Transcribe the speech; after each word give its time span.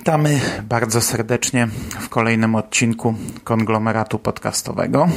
Witamy 0.00 0.40
bardzo 0.62 1.00
serdecznie 1.00 1.68
w 2.00 2.08
kolejnym 2.08 2.54
odcinku 2.54 3.14
konglomeratu 3.44 4.18
podcastowego. 4.18 5.08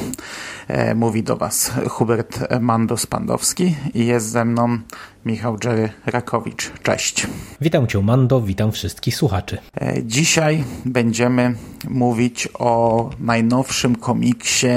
E, 0.68 0.96
mówi 0.96 1.23
do 1.23 1.38
Was 1.38 1.72
Hubert 1.90 2.40
Mando-Spandowski 2.59 3.76
i 3.94 4.06
jest 4.06 4.30
ze 4.30 4.46
mną 4.46 4.78
Michał 5.26 5.58
Jerry 5.63 5.90
Rakowicz. 6.05 6.72
Cześć. 6.84 7.27
Witam 7.62 7.88
Cię, 7.88 8.02
Mando, 8.02 8.41
witam 8.41 8.72
wszystkich 8.72 9.16
słuchaczy. 9.16 9.58
E, 9.81 10.04
dzisiaj 10.04 10.64
będziemy 10.86 11.55
mówić 11.90 12.50
o 12.54 13.09
najnowszym 13.20 13.95
komiksie 13.95 14.67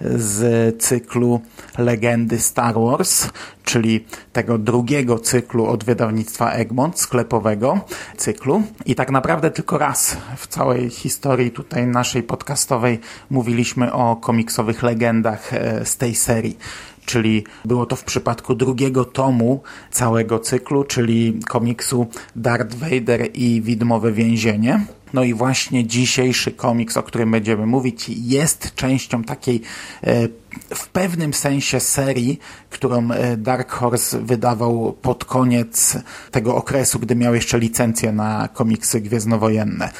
z 0.00 0.82
cyklu 0.82 1.40
Legendy 1.78 2.38
Star 2.38 2.74
Wars, 2.74 3.28
czyli 3.64 4.04
tego 4.32 4.58
drugiego 4.58 5.18
cyklu 5.18 5.66
od 5.66 5.84
wydawnictwa 5.84 6.52
Egmont, 6.52 7.00
sklepowego 7.00 7.80
cyklu. 8.16 8.62
I 8.86 8.94
tak 8.94 9.10
naprawdę 9.10 9.50
tylko 9.50 9.78
raz 9.78 10.16
w 10.36 10.46
całej 10.46 10.90
historii 10.90 11.50
tutaj 11.50 11.86
naszej 11.86 12.22
podcastowej 12.22 13.00
mówiliśmy 13.30 13.92
o 13.92 14.16
komiksowych 14.16 14.82
legendach 14.82 15.54
e, 15.54 15.84
z 15.84 15.96
tej 15.96 16.14
serii 16.14 16.58
czyli 17.06 17.44
było 17.64 17.86
to 17.86 17.96
w 17.96 18.04
przypadku 18.04 18.54
drugiego 18.54 19.04
tomu 19.04 19.62
całego 19.90 20.38
cyklu, 20.38 20.84
czyli 20.84 21.40
komiksu 21.48 22.06
Darth 22.36 22.74
Vader 22.74 23.28
i 23.34 23.62
Widmowe 23.62 24.12
Więzienie. 24.12 24.86
No 25.12 25.24
i 25.24 25.34
właśnie 25.34 25.86
dzisiejszy 25.86 26.52
komiks, 26.52 26.96
o 26.96 27.02
którym 27.02 27.30
będziemy 27.30 27.66
mówić, 27.66 28.08
jest 28.08 28.74
częścią 28.74 29.24
takiej 29.24 29.60
e, 30.04 30.28
w 30.74 30.88
pewnym 30.88 31.34
sensie 31.34 31.80
serii, 31.80 32.38
którą 32.70 33.10
e, 33.10 33.36
Dark 33.36 33.70
Horse 33.70 34.20
wydawał 34.20 34.92
pod 35.02 35.24
koniec 35.24 35.96
tego 36.30 36.56
okresu, 36.56 36.98
gdy 36.98 37.16
miał 37.16 37.34
jeszcze 37.34 37.58
licencję 37.58 38.12
na 38.12 38.48
komiksy 38.54 39.00
gwiezdnowojenne. 39.00 39.90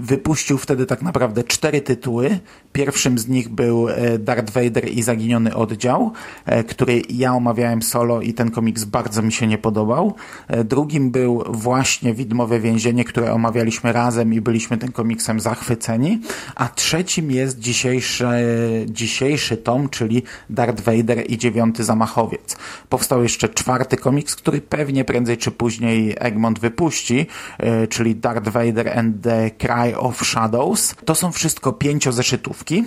Wypuścił 0.00 0.58
wtedy 0.58 0.86
tak 0.86 1.02
naprawdę 1.02 1.44
cztery 1.44 1.80
tytuły. 1.80 2.38
Pierwszym 2.72 3.18
z 3.18 3.28
nich 3.28 3.48
był 3.48 3.88
e, 3.88 4.18
Darth 4.18 4.52
Vader 4.52 4.88
i 4.88 5.02
Zaginiony 5.02 5.54
Oddział, 5.54 6.12
który 6.68 7.02
ja 7.08 7.34
omawiałem 7.34 7.82
solo 7.82 8.20
i 8.20 8.34
ten 8.34 8.50
komiks 8.50 8.84
bardzo 8.84 9.22
mi 9.22 9.32
się 9.32 9.46
nie 9.46 9.58
podobał. 9.58 10.14
Drugim 10.64 11.10
był 11.10 11.44
właśnie 11.48 12.14
Widmowe 12.14 12.60
Więzienie, 12.60 13.04
które 13.04 13.32
omawialiśmy 13.32 13.92
razem 13.92 14.34
i 14.34 14.40
byliśmy 14.40 14.78
tym 14.78 14.92
komiksem 14.92 15.40
zachwyceni. 15.40 16.20
A 16.54 16.68
trzecim 16.68 17.30
jest 17.30 17.58
dzisiejszy, 17.58 18.26
dzisiejszy 18.86 19.56
tom, 19.56 19.88
czyli 19.88 20.22
Darth 20.50 20.82
Vader 20.82 21.30
i 21.30 21.38
Dziewiąty 21.38 21.84
Zamachowiec. 21.84 22.56
Powstał 22.88 23.22
jeszcze 23.22 23.48
czwarty 23.48 23.96
komiks, 23.96 24.36
który 24.36 24.60
pewnie 24.60 25.04
prędzej 25.04 25.38
czy 25.38 25.50
później 25.50 26.14
Egmont 26.18 26.58
wypuści, 26.58 27.26
czyli 27.88 28.16
Darth 28.16 28.48
Vader 28.48 28.98
and 28.98 29.22
the 29.22 29.50
Cry 29.50 29.89
of 29.98 30.26
Shadows. 30.26 30.94
To 31.04 31.14
są 31.14 31.32
wszystko 31.32 31.72
pięciozeszytówki. 31.72 32.84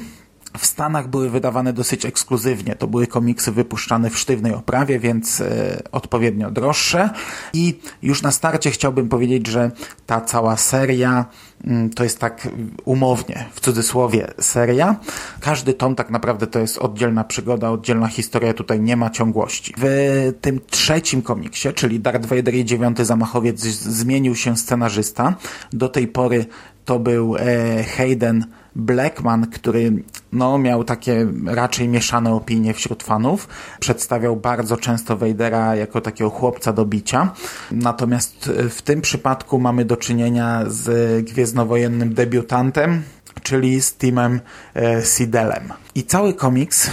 W 0.58 0.66
Stanach 0.66 1.08
były 1.08 1.30
wydawane 1.30 1.74
dosyć 1.74 2.06
ekskluzywnie. 2.06 2.75
To 2.75 2.88
były 2.88 3.08
komiksy 3.08 3.52
wypuszczane 3.52 4.09
w 4.09 4.19
sztywnej 4.19 4.53
oprawie, 4.53 5.00
więc 5.00 5.42
e, 5.42 5.81
odpowiednio 5.92 6.52
droższe. 6.52 7.09
I 7.53 7.80
już 8.02 8.22
na 8.22 8.31
starcie 8.31 8.72
chciałbym 8.72 9.09
powiedzieć, 9.09 9.47
że 9.47 9.72
ta 10.06 10.22
cała 10.22 10.58
seria 10.58 11.25
mm, 11.63 11.90
to 11.90 12.03
jest 12.03 12.19
tak 12.19 12.47
umownie, 12.86 13.46
w 13.53 13.59
cudzysłowie, 13.59 14.28
seria. 14.40 14.96
Każdy 15.40 15.74
tom 15.74 15.96
tak 15.96 16.09
naprawdę 16.09 16.47
to 16.47 16.59
jest 16.59 16.78
oddzielna 16.78 17.24
przygoda, 17.24 17.69
oddzielna 17.69 18.08
historia, 18.08 18.53
tutaj 18.53 18.80
nie 18.80 18.97
ma 18.97 19.09
ciągłości. 19.09 19.74
W 19.78 20.34
tym 20.42 20.59
trzecim 20.69 21.22
komiksie, 21.22 21.74
czyli 21.74 22.00
Darth 22.00 22.25
Vader 22.25 22.56
i 22.56 22.66
Dziewiąty 22.66 23.06
Zamachowiec, 23.06 23.59
zmienił 23.62 24.36
się 24.36 24.58
scenarzysta. 24.58 25.36
Do 25.72 25.90
tej 25.90 26.08
pory 26.08 26.46
to 26.85 26.99
był 26.99 27.35
e, 27.35 27.83
Hayden 27.83 28.45
Blackman, 28.75 29.47
który 29.47 30.03
no, 30.31 30.57
miał 30.57 30.83
takie 30.83 31.27
raczej 31.45 31.89
mieszane 31.89 32.33
opinie 32.33 32.73
wśród 32.73 33.03
fanów. 33.03 33.47
Przedstawiał 33.79 34.35
bardzo 34.35 34.77
często 34.77 35.17
Vadera 35.17 35.75
jako 35.75 36.01
takiego 36.01 36.29
chłopca 36.29 36.73
do 36.73 36.85
bicia. 36.85 37.33
Natomiast 37.71 38.51
w 38.69 38.81
tym 38.81 39.01
przypadku 39.01 39.59
mamy 39.59 39.85
do 39.85 39.97
czynienia 39.97 40.63
z 40.67 41.25
gwiezdnowojennym 41.25 42.13
debiutantem, 42.13 43.03
czyli 43.44 43.81
z 43.81 43.94
Timem 43.94 44.41
e, 44.75 45.05
Sidelem. 45.05 45.73
I 45.95 46.03
cały 46.03 46.33
komiks 46.33 46.91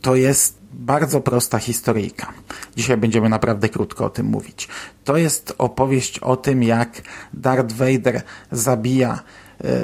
to 0.00 0.14
jest 0.14 0.59
bardzo 0.72 1.20
prosta 1.20 1.58
historyjka. 1.58 2.32
Dzisiaj 2.76 2.96
będziemy 2.96 3.28
naprawdę 3.28 3.68
krótko 3.68 4.04
o 4.04 4.10
tym 4.10 4.26
mówić. 4.26 4.68
To 5.04 5.16
jest 5.16 5.54
opowieść 5.58 6.18
o 6.18 6.36
tym, 6.36 6.62
jak 6.62 7.02
Darth 7.34 7.74
Vader 7.74 8.22
zabija 8.52 9.22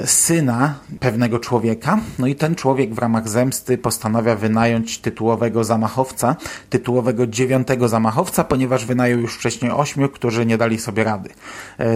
syna 0.05 0.75
pewnego 0.99 1.39
człowieka, 1.39 1.99
no 2.19 2.27
i 2.27 2.35
ten 2.35 2.55
człowiek 2.55 2.93
w 2.93 2.97
ramach 2.97 3.29
zemsty 3.29 3.77
postanawia 3.77 4.35
wynająć 4.35 4.99
tytułowego 4.99 5.63
zamachowca, 5.63 6.35
tytułowego 6.69 7.27
dziewiątego 7.27 7.87
zamachowca, 7.87 8.43
ponieważ 8.43 8.85
wynajął 8.85 9.19
już 9.19 9.35
wcześniej 9.35 9.71
ośmiu, 9.71 10.09
którzy 10.09 10.45
nie 10.45 10.57
dali 10.57 10.79
sobie 10.79 11.03
rady. 11.03 11.29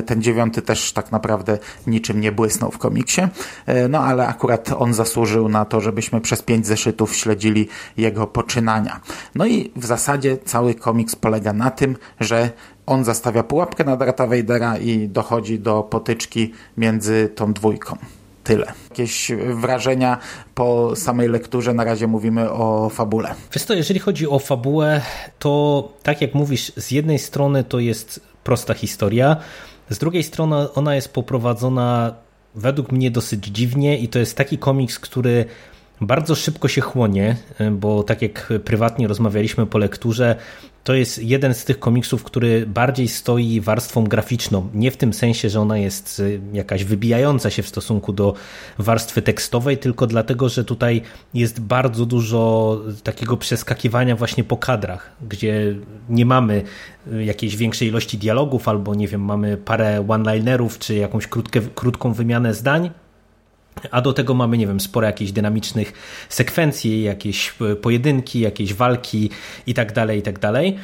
Ten 0.06 0.22
dziewiąty 0.22 0.62
też 0.62 0.94
tak 0.94 1.12
naprawdę 1.12 1.58
niczym 1.88 2.22
nie 2.22 2.32
błysnął 2.32 2.72
w 2.72 2.78
komiksie, 2.78 3.22
no 3.90 4.00
ale 4.00 4.28
akurat 4.28 4.70
on 4.78 4.94
zasłużył 4.94 5.50
na 5.50 5.66
to, 5.66 5.82
żebyśmy 5.82 6.22
przez 6.22 6.42
pięć 6.42 6.68
zeszytów 6.68 7.16
śledzili 7.16 7.68
jego 7.98 8.28
poczynania. 8.28 9.00
No 9.36 9.46
i 9.46 9.72
w 9.76 9.86
zasadzie 9.86 10.38
cały 10.38 10.76
komiks 10.76 11.16
polega 11.16 11.54
na 11.54 11.72
tym, 11.72 11.96
że 12.20 12.50
on 12.86 13.04
zastawia 13.04 13.44
pułapkę 13.44 13.84
na 13.84 13.98
Darta 13.98 14.28
Vadera 14.28 14.78
i 14.78 15.08
dochodzi 15.08 15.60
do 15.60 15.84
potyczki 15.84 16.54
między 16.78 17.30
tą 17.36 17.54
dwójką. 17.54 17.98
Tyle. 18.44 18.74
Jakieś 18.90 19.32
wrażenia 19.56 20.18
po 20.56 20.96
samej 20.96 21.30
lekturze, 21.30 21.74
na 21.74 21.84
razie 21.84 22.08
mówimy 22.08 22.52
o 22.52 22.90
fabule. 22.90 23.36
Wiesz 23.54 23.66
to, 23.66 23.74
jeżeli 23.74 24.00
chodzi 24.00 24.28
o 24.28 24.40
fabułę, 24.40 25.02
to 25.40 25.90
tak 26.04 26.22
jak 26.22 26.34
mówisz, 26.34 26.72
z 26.78 26.92
jednej 26.92 27.20
strony 27.20 27.64
to 27.64 27.80
jest 27.80 28.20
prosta 28.44 28.74
historia, 28.74 29.38
z 29.90 29.98
drugiej 29.98 30.24
strony 30.24 30.74
ona 30.74 30.96
jest 30.96 31.14
poprowadzona 31.14 32.14
według 32.56 32.92
mnie 32.92 33.12
dosyć 33.12 33.46
dziwnie 33.46 33.98
i 33.98 34.08
to 34.08 34.20
jest 34.20 34.38
taki 34.38 34.58
komiks, 34.58 35.00
który 35.00 35.46
bardzo 36.02 36.36
szybko 36.36 36.68
się 36.68 36.82
chłonie, 36.82 37.36
bo 37.72 38.04
tak 38.04 38.22
jak 38.22 38.54
prywatnie 38.66 39.08
rozmawialiśmy 39.08 39.66
po 39.66 39.78
lekturze, 39.78 40.36
to 40.84 40.94
jest 40.94 41.24
jeden 41.24 41.54
z 41.54 41.66
tych 41.66 41.80
komiksów, 41.80 42.24
który 42.24 42.66
bardziej 42.66 43.08
stoi 43.08 43.62
warstwą 43.62 44.04
graficzną. 44.04 44.70
Nie 44.74 44.92
w 44.92 44.98
tym 44.98 45.14
sensie, 45.14 45.50
że 45.50 45.60
ona 45.60 45.78
jest 45.78 46.20
y, 46.20 46.42
jakaś 46.54 46.84
wybijająca 46.84 47.50
się 47.50 47.64
w 47.64 47.68
stosunku 47.68 48.14
do 48.14 48.34
warstwy 48.78 49.22
tekstowej, 49.22 49.78
tylko 49.78 50.08
dlatego, 50.08 50.50
że 50.50 50.66
tutaj 50.66 51.02
jest 51.34 51.60
bardzo 51.60 52.06
dużo 52.06 52.82
takiego 53.04 53.38
przeskakiwania 53.38 54.16
właśnie 54.16 54.44
po 54.44 54.58
kadrach, 54.58 55.12
gdzie 55.30 55.76
nie 56.10 56.26
mamy 56.26 56.64
y, 57.14 57.24
jakiejś 57.24 57.56
większej 57.56 57.88
ilości 57.88 58.18
dialogów, 58.18 58.68
albo 58.68 58.96
nie 58.96 59.08
wiem, 59.08 59.22
mamy 59.22 59.58
parę 59.58 60.06
one-linerów, 60.08 60.80
czy 60.80 60.96
jakąś 60.96 61.28
krótkę, 61.28 61.62
krótką 61.76 62.14
wymianę 62.14 62.54
zdań, 62.54 62.92
a 63.92 64.02
do 64.02 64.14
tego 64.14 64.34
mamy, 64.34 64.58
nie 64.58 64.68
wiem, 64.68 64.80
sporo 64.80 65.08
jakichś 65.08 65.32
dynamicznych 65.32 65.94
sekwencji, 66.30 67.04
jakieś 67.04 67.54
e, 67.72 67.76
pojedynki, 67.76 68.40
jakieś 68.40 68.74
walki 68.74 69.30
i 69.68 69.74
tak 69.74 69.94
dalej, 69.94 70.20
i 70.20 70.22
tak 70.22 70.40
dalej. 70.40 70.78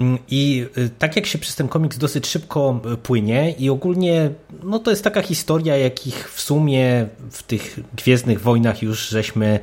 Mm, 0.00 0.18
I 0.28 0.66
e, 0.76 0.88
tak 0.88 1.16
jak 1.16 1.26
się 1.26 1.38
przez 1.38 1.56
ten 1.56 1.68
komiks 1.68 1.98
dosyć 1.98 2.26
szybko 2.26 2.80
e, 2.92 2.96
płynie 2.96 3.54
i 3.58 3.70
ogólnie 3.70 4.30
no 4.62 4.78
to 4.78 4.90
jest 4.90 5.04
taka 5.04 5.22
historia, 5.22 5.76
jakich 5.76 6.30
w 6.30 6.40
sumie 6.40 7.06
w 7.30 7.42
tych 7.42 7.80
Gwiezdnych 7.96 8.40
Wojnach 8.40 8.82
już 8.82 9.08
żeśmy 9.08 9.60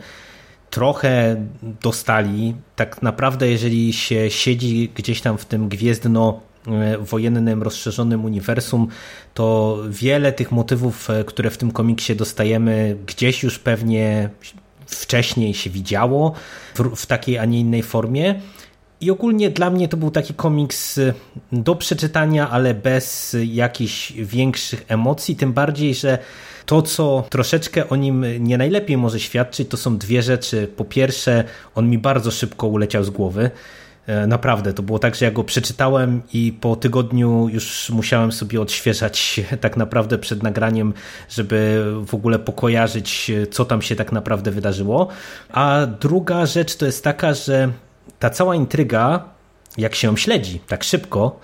trochę 0.69 1.45
dostali. 1.81 2.56
Tak 2.75 3.01
naprawdę 3.01 3.50
jeżeli 3.50 3.94
się 3.94 4.29
siedzi 4.29 4.91
gdzieś 4.95 5.21
tam 5.21 5.38
w 5.38 5.45
tym 5.45 5.69
gwiezdno 5.69 6.50
wojennym, 6.99 7.63
rozszerzonym 7.63 8.25
uniwersum, 8.25 8.87
to 9.33 9.77
wiele 9.89 10.33
tych 10.33 10.51
motywów, 10.51 11.09
e, 11.09 11.23
które 11.23 11.49
w 11.49 11.57
tym 11.57 11.71
komiksie 11.71 12.15
dostajemy, 12.15 12.97
gdzieś 13.05 13.43
już 13.43 13.59
pewnie 13.59 14.29
wcześniej 14.87 15.53
się 15.53 15.69
widziało 15.69 16.33
w, 16.75 16.95
w 16.95 17.05
takiej, 17.05 17.37
a 17.37 17.45
nie 17.45 17.59
innej 17.59 17.83
formie. 17.83 18.41
I 19.01 19.11
ogólnie 19.11 19.49
dla 19.49 19.69
mnie 19.69 19.87
to 19.87 19.97
był 19.97 20.11
taki 20.11 20.33
komiks 20.33 20.97
y, 20.97 21.13
do 21.51 21.75
przeczytania, 21.75 22.49
ale 22.49 22.73
bez 22.73 23.35
jakichś 23.45 24.11
większych 24.11 24.85
emocji. 24.87 25.35
Tym 25.35 25.53
bardziej, 25.53 25.95
że 25.95 26.17
to, 26.65 26.81
co 26.81 27.23
troszeczkę 27.29 27.89
o 27.89 27.95
nim 27.95 28.25
nie 28.39 28.57
najlepiej 28.57 28.97
może 28.97 29.19
świadczyć, 29.19 29.69
to 29.69 29.77
są 29.77 29.97
dwie 29.97 30.21
rzeczy. 30.21 30.67
Po 30.75 30.85
pierwsze, 30.85 31.43
on 31.75 31.89
mi 31.89 31.97
bardzo 31.97 32.31
szybko 32.31 32.67
uleciał 32.67 33.03
z 33.03 33.09
głowy. 33.09 33.51
E, 34.07 34.27
naprawdę, 34.27 34.74
to 34.74 34.83
było 34.83 35.00
tak, 35.00 35.15
że 35.15 35.25
ja 35.25 35.31
go 35.31 35.44
przeczytałem 35.44 36.21
i 36.33 36.53
po 36.62 36.75
tygodniu 36.75 37.50
już 37.50 37.89
musiałem 37.89 38.31
sobie 38.31 38.62
odświeżać 38.62 39.42
tak 39.62 39.77
naprawdę 39.77 40.18
przed 40.18 40.44
nagraniem, 40.44 40.94
żeby 41.30 41.86
w 42.07 42.13
ogóle 42.13 42.39
pokojarzyć, 42.39 43.31
co 43.51 43.65
tam 43.65 43.81
się 43.81 43.95
tak 43.95 44.12
naprawdę 44.12 44.51
wydarzyło. 44.51 45.07
A 45.51 45.88
druga 46.00 46.45
rzecz 46.45 46.75
to 46.75 46.86
jest 46.86 47.03
taka, 47.03 47.33
że 47.33 47.71
ta 48.19 48.30
cała 48.30 48.56
intryga, 48.56 49.24
jak 49.77 49.95
się 49.95 50.07
ją 50.07 50.18
śledzi 50.18 50.59
tak 50.68 50.83
szybko, 50.83 51.39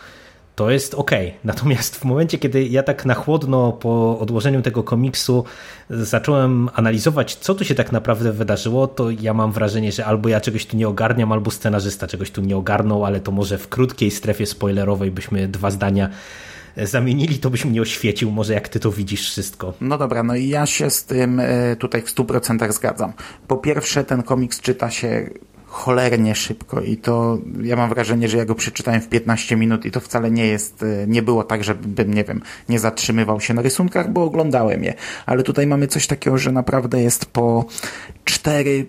to 0.58 0.72
jest 0.72 0.94
ok. 0.94 1.12
Natomiast 1.44 1.96
w 1.96 2.06
momencie, 2.06 2.38
kiedy 2.38 2.64
ja 2.64 2.84
tak 2.84 3.06
na 3.06 3.14
chłodno 3.14 3.72
po 3.72 4.20
odłożeniu 4.20 4.62
tego 4.62 4.84
komiksu 4.84 5.44
zacząłem 5.90 6.70
analizować, 6.74 7.36
co 7.36 7.56
tu 7.56 7.66
się 7.66 7.76
tak 7.76 7.92
naprawdę 7.92 8.32
wydarzyło, 8.32 8.88
to 8.88 9.10
ja 9.10 9.34
mam 9.34 9.52
wrażenie, 9.52 9.92
że 9.92 10.06
albo 10.06 10.30
ja 10.30 10.42
czegoś 10.42 10.66
tu 10.66 10.78
nie 10.78 10.88
ogarniam, 10.88 11.32
albo 11.32 11.52
scenarzysta 11.52 12.08
czegoś 12.08 12.32
tu 12.32 12.42
nie 12.42 12.58
ogarnął, 12.58 13.06
ale 13.06 13.20
to 13.20 13.32
może 13.32 13.58
w 13.58 13.68
krótkiej 13.68 14.12
strefie 14.12 14.46
spoilerowej 14.46 15.12
byśmy 15.12 15.48
dwa 15.48 15.72
zdania 15.72 16.10
zamienili, 16.84 17.40
to 17.40 17.50
byś 17.50 17.66
mnie 17.66 17.82
oświecił, 17.82 18.32
może 18.32 18.54
jak 18.54 18.70
ty 18.70 18.80
to 18.80 18.92
widzisz 18.92 19.30
wszystko. 19.30 19.74
No 19.82 19.98
dobra, 19.98 20.24
no 20.24 20.36
i 20.36 20.48
ja 20.48 20.66
się 20.66 20.90
z 20.90 21.06
tym 21.06 21.40
e, 21.40 21.76
tutaj 21.76 22.02
w 22.02 22.16
100% 22.16 22.72
zgadzam. 22.72 23.14
Po 23.48 23.58
pierwsze, 23.58 24.04
ten 24.04 24.24
komiks 24.24 24.62
czyta 24.62 24.92
się 24.92 25.30
cholernie 25.68 26.36
szybko 26.36 26.82
i 26.82 26.98
to 26.98 27.38
ja 27.62 27.76
mam 27.76 27.90
wrażenie, 27.90 28.28
że 28.28 28.38
ja 28.38 28.46
go 28.46 28.56
przeczytałem 28.56 29.02
w 29.02 29.10
15 29.10 29.56
minut 29.56 29.86
i 29.86 29.92
to 29.92 30.00
wcale 30.00 30.32
nie 30.32 30.48
jest, 30.48 30.84
e, 30.84 31.08
nie 31.08 31.22
było 31.22 31.44
tak, 31.44 31.64
żebym, 31.64 32.14
nie 32.14 32.24
wiem, 32.24 32.42
nie 32.70 32.80
zatrzymywał 32.80 33.42
się 33.42 33.54
na 33.54 33.62
rysunkach, 33.62 34.12
bo 34.12 34.24
oglądałem 34.24 34.84
je, 34.84 34.94
ale 35.26 35.44
tutaj 35.44 35.68
mamy 35.68 35.88
coś 35.88 36.08
takiego, 36.08 36.38
że 36.38 36.52
naprawdę 36.52 37.02
jest 37.02 37.26
po 37.26 37.66
4 38.26 38.86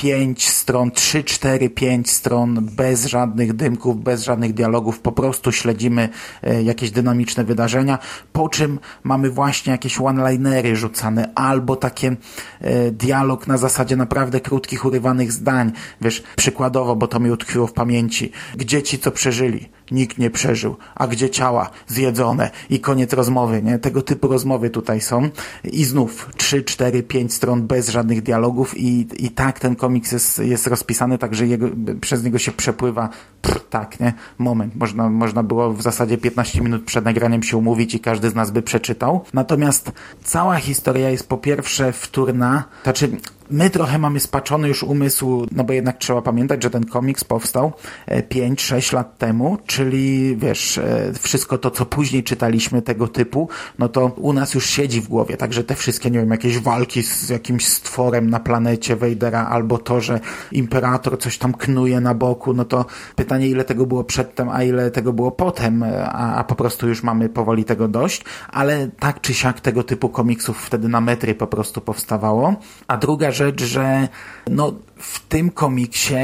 pięć 0.00 0.48
stron, 0.48 0.90
trzy, 0.90 1.24
cztery, 1.24 1.70
pięć 1.70 2.10
stron, 2.10 2.68
bez 2.76 3.06
żadnych 3.06 3.52
dymków, 3.52 4.02
bez 4.02 4.24
żadnych 4.24 4.54
dialogów, 4.54 5.00
po 5.00 5.12
prostu 5.12 5.52
śledzimy 5.52 6.08
e, 6.42 6.62
jakieś 6.62 6.90
dynamiczne 6.90 7.44
wydarzenia, 7.44 7.98
po 8.32 8.48
czym 8.48 8.78
mamy 9.02 9.30
właśnie 9.30 9.72
jakieś 9.72 10.00
one-linery 10.00 10.76
rzucane, 10.76 11.30
albo 11.34 11.76
takie 11.76 12.16
e, 12.60 12.90
dialog 12.90 13.46
na 13.46 13.58
zasadzie 13.58 13.96
naprawdę 13.96 14.40
krótkich, 14.40 14.84
urywanych 14.84 15.32
zdań, 15.32 15.72
wiesz, 16.00 16.22
przykładowo, 16.36 16.96
bo 16.96 17.08
to 17.08 17.20
mi 17.20 17.30
utkwiło 17.30 17.66
w 17.66 17.72
pamięci, 17.72 18.32
gdzie 18.56 18.82
ci, 18.82 18.98
co 18.98 19.10
przeżyli, 19.10 19.68
nikt 19.90 20.18
nie 20.18 20.30
przeżył, 20.30 20.76
a 20.94 21.06
gdzie 21.06 21.30
ciała 21.30 21.70
zjedzone 21.86 22.50
i 22.70 22.80
koniec 22.80 23.12
rozmowy, 23.12 23.62
nie? 23.62 23.78
Tego 23.78 24.02
typu 24.02 24.28
rozmowy 24.28 24.70
tutaj 24.70 25.00
są 25.00 25.28
i 25.64 25.84
znów 25.84 26.28
3, 26.36 26.62
4, 26.62 27.02
5 27.02 27.34
stron 27.34 27.66
bez 27.66 27.88
żadnych 27.88 28.22
dialogów 28.22 28.78
i, 28.78 29.06
i 29.18 29.30
tak 29.30 29.60
ten 29.60 29.76
komiks 29.90 30.12
jest, 30.12 30.38
jest 30.38 30.66
rozpisany 30.66 31.18
tak, 31.18 31.34
że 31.34 31.46
jego, 31.46 31.68
przez 32.00 32.24
niego 32.24 32.38
się 32.38 32.52
przepływa 32.52 33.08
pff, 33.42 33.68
tak, 33.70 34.00
nie? 34.00 34.12
Moment. 34.38 34.76
Można, 34.76 35.08
można 35.08 35.42
było 35.42 35.72
w 35.72 35.82
zasadzie 35.82 36.18
15 36.18 36.60
minut 36.60 36.84
przed 36.84 37.04
nagraniem 37.04 37.42
się 37.42 37.56
umówić 37.56 37.94
i 37.94 38.00
każdy 38.00 38.30
z 38.30 38.34
nas 38.34 38.50
by 38.50 38.62
przeczytał. 38.62 39.24
Natomiast 39.34 39.92
cała 40.24 40.56
historia 40.56 41.10
jest 41.10 41.28
po 41.28 41.38
pierwsze 41.38 41.92
wtórna, 41.92 42.64
znaczy 42.82 43.08
my 43.50 43.70
trochę 43.70 43.98
mamy 43.98 44.20
spaczony 44.20 44.68
już 44.68 44.82
umysł, 44.82 45.46
no 45.52 45.64
bo 45.64 45.72
jednak 45.72 45.98
trzeba 45.98 46.22
pamiętać, 46.22 46.62
że 46.62 46.70
ten 46.70 46.84
komiks 46.84 47.24
powstał 47.24 47.72
5-6 48.08 48.92
e, 48.92 48.96
lat 48.96 49.18
temu, 49.18 49.58
czyli 49.66 50.36
wiesz, 50.36 50.78
e, 50.78 51.12
wszystko 51.20 51.58
to, 51.58 51.70
co 51.70 51.86
później 51.86 52.24
czytaliśmy 52.24 52.82
tego 52.82 53.08
typu, 53.08 53.48
no 53.78 53.88
to 53.88 54.06
u 54.06 54.32
nas 54.32 54.54
już 54.54 54.66
siedzi 54.66 55.00
w 55.00 55.08
głowie, 55.08 55.36
także 55.36 55.64
te 55.64 55.74
wszystkie, 55.74 56.10
nie 56.10 56.18
wiem, 56.18 56.30
jakieś 56.30 56.58
walki 56.58 57.02
z 57.02 57.28
jakimś 57.28 57.68
stworem 57.68 58.30
na 58.30 58.40
planecie 58.40 58.96
Vadera, 58.96 59.46
albo 59.46 59.78
to, 59.78 60.00
że 60.00 60.20
Imperator 60.52 61.18
coś 61.18 61.38
tam 61.38 61.54
knuje 61.54 62.00
na 62.00 62.14
boku, 62.14 62.52
no 62.52 62.64
to 62.64 62.84
pytanie, 63.16 63.48
ile 63.48 63.64
tego 63.64 63.86
było 63.86 64.04
przedtem, 64.04 64.48
a 64.48 64.62
ile 64.62 64.90
tego 64.90 65.12
było 65.12 65.30
potem, 65.30 65.82
a, 66.04 66.34
a 66.34 66.44
po 66.44 66.54
prostu 66.54 66.88
już 66.88 67.02
mamy 67.02 67.28
powoli 67.28 67.64
tego 67.64 67.88
dość, 67.88 68.24
ale 68.48 68.88
tak 68.98 69.20
czy 69.20 69.34
siak 69.34 69.60
tego 69.60 69.82
typu 69.82 70.08
komiksów 70.08 70.58
wtedy 70.58 70.88
na 70.88 71.00
metry 71.00 71.34
po 71.34 71.46
prostu 71.46 71.80
powstawało. 71.80 72.54
A 72.88 72.96
druga 72.96 73.30
że 73.60 74.08
no, 74.50 74.72
w 74.96 75.20
tym 75.28 75.50
komiksie 75.50 76.14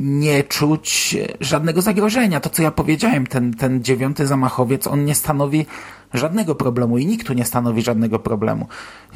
nie 0.00 0.44
czuć 0.44 1.16
żadnego 1.40 1.82
zagrożenia. 1.82 2.40
To, 2.40 2.50
co 2.50 2.62
ja 2.62 2.70
powiedziałem, 2.70 3.26
ten, 3.26 3.54
ten 3.54 3.84
dziewiąty 3.84 4.26
zamachowiec, 4.26 4.86
on 4.86 5.04
nie 5.04 5.14
stanowi 5.14 5.66
żadnego 6.14 6.54
problemu 6.54 6.98
i 6.98 7.06
nikt 7.06 7.26
tu 7.26 7.32
nie 7.32 7.44
stanowi 7.44 7.82
żadnego 7.82 8.18
problemu. 8.18 8.66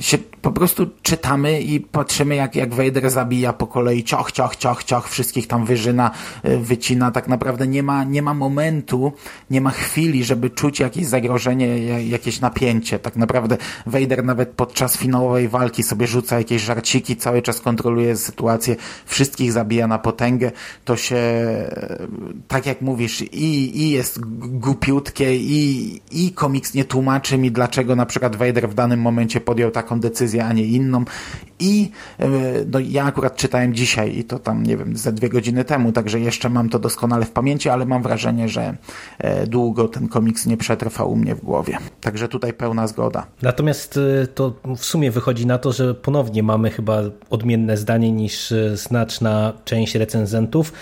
Się 0.01 0.19
po 0.19 0.53
prostu 0.53 0.87
czytamy 1.03 1.61
i 1.61 1.81
patrzymy, 1.81 2.35
jak, 2.35 2.57
jak 2.57 2.75
Vader 2.75 3.11
zabija 3.11 3.53
po 3.53 3.67
kolei 3.67 4.05
cioch, 4.05 4.33
cioch, 4.33 4.57
cioch, 4.57 4.85
cioch, 4.85 5.09
wszystkich 5.09 5.47
tam 5.47 5.65
wyżyna, 5.65 6.11
y, 6.45 6.59
wycina. 6.59 7.11
Tak 7.11 7.29
naprawdę 7.29 7.67
nie 7.67 7.83
ma, 7.83 8.05
nie 8.05 8.23
ma 8.23 8.35
momentu, 8.35 9.13
nie 9.51 9.61
ma 9.61 9.71
chwili, 9.71 10.25
żeby 10.25 10.51
czuć 10.51 10.81
jakieś 10.81 11.07
zagrożenie, 11.07 11.79
jakieś 12.09 12.41
napięcie. 12.41 12.99
Tak 12.99 13.17
naprawdę 13.17 13.57
Vader 13.87 14.25
nawet 14.25 14.49
podczas 14.49 14.97
finałowej 14.97 15.49
walki 15.49 15.83
sobie 15.83 16.07
rzuca 16.07 16.39
jakieś 16.39 16.63
żarciki, 16.63 17.17
cały 17.17 17.43
czas 17.43 17.61
kontroluje 17.61 18.17
sytuację, 18.17 18.77
wszystkich 19.07 19.53
zabija 19.53 19.87
na 19.87 19.99
potęgę. 19.99 20.51
To 20.85 20.97
się, 20.97 21.23
tak 22.49 22.67
jak 22.67 22.81
mówisz, 22.81 23.23
i, 23.23 23.81
i 23.83 23.91
jest 23.91 24.21
głupiutkie, 24.39 25.37
i, 25.37 26.01
i 26.11 26.33
komiks 26.33 26.75
nie 26.75 26.82
nie 26.83 26.89
tłumaczy 26.89 27.39
mi, 27.39 27.51
dlaczego 27.51 27.97
na 27.97 28.07
przykład 28.07 28.37
Vader 28.37 28.69
w 28.69 28.75
danym 28.75 29.01
momencie 29.01 29.41
podjął 29.41 29.71
taką 29.71 30.01
decyzję, 30.01 30.45
a 30.45 30.53
nie 30.53 30.65
inną. 30.65 31.05
I 31.59 31.91
e, 32.19 32.29
no, 32.73 32.79
ja 32.79 33.05
akurat 33.05 33.37
czytałem 33.37 33.75
dzisiaj 33.75 34.19
i 34.19 34.25
to 34.25 34.39
tam, 34.39 34.63
nie 34.63 34.77
wiem, 34.77 34.97
ze 34.97 35.13
dwie 35.13 35.29
godziny 35.29 35.65
temu, 35.65 35.93
także 35.93 36.21
jeszcze 36.21 36.51
mam 36.51 36.69
to 36.69 36.79
doskonale 36.79 37.25
w 37.25 37.31
pamięci, 37.31 37.69
ale 37.69 37.87
mam 37.87 38.03
wrażenie, 38.03 38.49
że 38.49 38.77
e, 39.19 39.47
długo 39.47 39.89
ten 39.89 40.09
komiks 40.09 40.47
nie 40.47 40.57
przetrwał 40.57 41.13
u 41.13 41.17
mnie 41.17 41.35
w 41.35 41.41
głowie. 41.41 41.79
Także 42.01 42.29
tutaj 42.29 42.53
pełna 42.53 42.87
zgoda. 42.87 43.27
Natomiast 43.43 43.99
e, 44.23 44.27
to 44.27 44.55
w 44.77 44.85
sumie 44.85 45.11
wychodzi 45.11 45.47
na 45.47 45.59
to, 45.59 45.73
że 45.73 45.95
ponownie 45.95 46.43
mamy 46.43 46.71
chyba 46.71 47.03
odmienne 47.31 47.77
zdanie 47.77 48.13
niż 48.13 48.55
znaczna 48.75 49.53
część 49.65 49.95
recenzentów. 49.95 50.73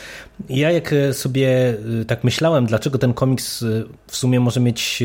Ja 0.48 0.70
jak 0.70 0.94
sobie 1.12 1.76
tak 2.06 2.24
myślałem, 2.24 2.66
dlaczego 2.66 2.98
ten 2.98 3.14
komiks 3.14 3.64
w 4.06 4.16
sumie 4.16 4.40
może 4.40 4.60
mieć 4.60 5.02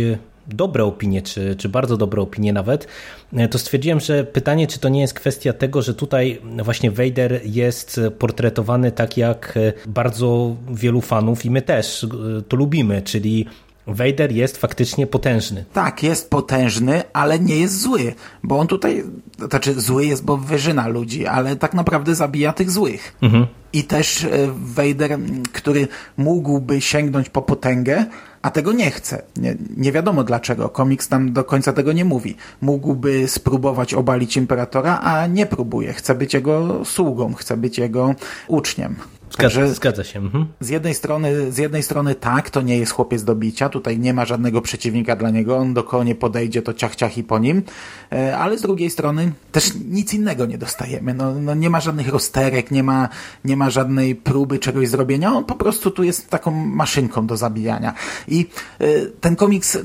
dobre 0.47 0.83
opinie, 0.83 1.21
czy, 1.21 1.55
czy 1.55 1.69
bardzo 1.69 1.97
dobre 1.97 2.21
opinie 2.21 2.53
nawet, 2.53 2.87
e, 3.33 3.47
to 3.47 3.59
stwierdziłem, 3.59 3.99
że 3.99 4.23
pytanie, 4.23 4.67
czy 4.67 4.79
to 4.79 4.89
nie 4.89 5.01
jest 5.01 5.13
kwestia 5.13 5.53
tego, 5.53 5.81
że 5.81 5.93
tutaj 5.93 6.41
właśnie 6.63 6.91
Vader 6.91 7.41
jest 7.43 8.01
portretowany 8.19 8.91
tak 8.91 9.17
jak 9.17 9.57
e, 9.57 9.73
bardzo 9.87 10.55
wielu 10.69 11.01
fanów 11.01 11.45
i 11.45 11.51
my 11.51 11.61
też 11.61 12.03
e, 12.03 12.07
to 12.41 12.57
lubimy, 12.57 13.01
czyli 13.01 13.45
Vader 13.87 14.31
jest 14.31 14.57
faktycznie 14.57 15.07
potężny. 15.07 15.65
Tak, 15.73 16.03
jest 16.03 16.29
potężny, 16.29 17.03
ale 17.13 17.39
nie 17.39 17.59
jest 17.59 17.81
zły, 17.81 18.13
bo 18.43 18.59
on 18.59 18.67
tutaj, 18.67 19.03
znaczy 19.49 19.81
zły 19.81 20.05
jest, 20.05 20.25
bo 20.25 20.37
wyżyna 20.37 20.87
ludzi, 20.87 21.27
ale 21.27 21.55
tak 21.55 21.73
naprawdę 21.73 22.15
zabija 22.15 22.53
tych 22.53 22.71
złych. 22.71 23.15
Mhm. 23.21 23.47
I 23.73 23.83
też 23.83 24.27
Vader, 24.55 25.19
który 25.53 25.87
mógłby 26.17 26.81
sięgnąć 26.81 27.29
po 27.29 27.41
potęgę, 27.41 28.05
a 28.41 28.51
tego 28.51 28.71
nie 28.73 28.91
chce. 28.91 29.21
Nie, 29.35 29.55
nie 29.77 29.91
wiadomo 29.91 30.23
dlaczego. 30.23 30.69
Komiks 30.69 31.07
tam 31.07 31.33
do 31.33 31.43
końca 31.43 31.73
tego 31.73 31.93
nie 31.93 32.05
mówi. 32.05 32.35
Mógłby 32.61 33.27
spróbować 33.27 33.93
obalić 33.93 34.37
imperatora, 34.37 34.99
a 34.99 35.27
nie 35.27 35.45
próbuje. 35.45 35.93
Chce 35.93 36.15
być 36.15 36.33
jego 36.33 36.85
sługą, 36.85 37.33
chce 37.33 37.57
być 37.57 37.77
jego 37.77 38.15
uczniem. 38.47 38.95
Zgadza, 39.37 39.67
zgadza 39.67 40.03
się. 40.03 40.19
Mhm. 40.19 40.45
Z, 40.59 40.69
jednej 40.69 40.93
strony, 40.93 41.51
z 41.51 41.57
jednej 41.57 41.83
strony 41.83 42.15
tak, 42.15 42.49
to 42.49 42.61
nie 42.61 42.77
jest 42.77 42.91
chłopiec 42.91 43.23
do 43.23 43.35
bicia, 43.35 43.69
tutaj 43.69 43.99
nie 43.99 44.13
ma 44.13 44.25
żadnego 44.25 44.61
przeciwnika 44.61 45.15
dla 45.15 45.29
niego, 45.29 45.57
on 45.57 45.73
do 45.73 45.83
kogo 45.83 46.03
nie 46.03 46.15
podejdzie, 46.15 46.61
to 46.61 46.73
ciach, 46.73 46.95
ciach 46.95 47.17
i 47.17 47.23
po 47.23 47.39
nim, 47.39 47.63
e, 48.11 48.37
ale 48.37 48.57
z 48.57 48.61
drugiej 48.61 48.89
strony 48.89 49.31
też 49.51 49.71
nic 49.89 50.13
innego 50.13 50.45
nie 50.45 50.57
dostajemy. 50.57 51.13
No, 51.13 51.35
no 51.39 51.55
nie 51.55 51.69
ma 51.69 51.79
żadnych 51.79 52.07
rozterek, 52.07 52.71
nie 52.71 52.83
ma, 52.83 53.09
nie 53.45 53.57
ma 53.57 53.69
żadnej 53.69 54.15
próby 54.15 54.59
czegoś 54.59 54.89
zrobienia, 54.89 55.33
on 55.33 55.45
po 55.45 55.55
prostu 55.55 55.91
tu 55.91 56.03
jest 56.03 56.29
taką 56.29 56.51
maszynką 56.51 57.27
do 57.27 57.37
zabijania. 57.37 57.93
I 58.27 58.47
e, 58.79 59.05
ten 59.05 59.35
komiks 59.35 59.77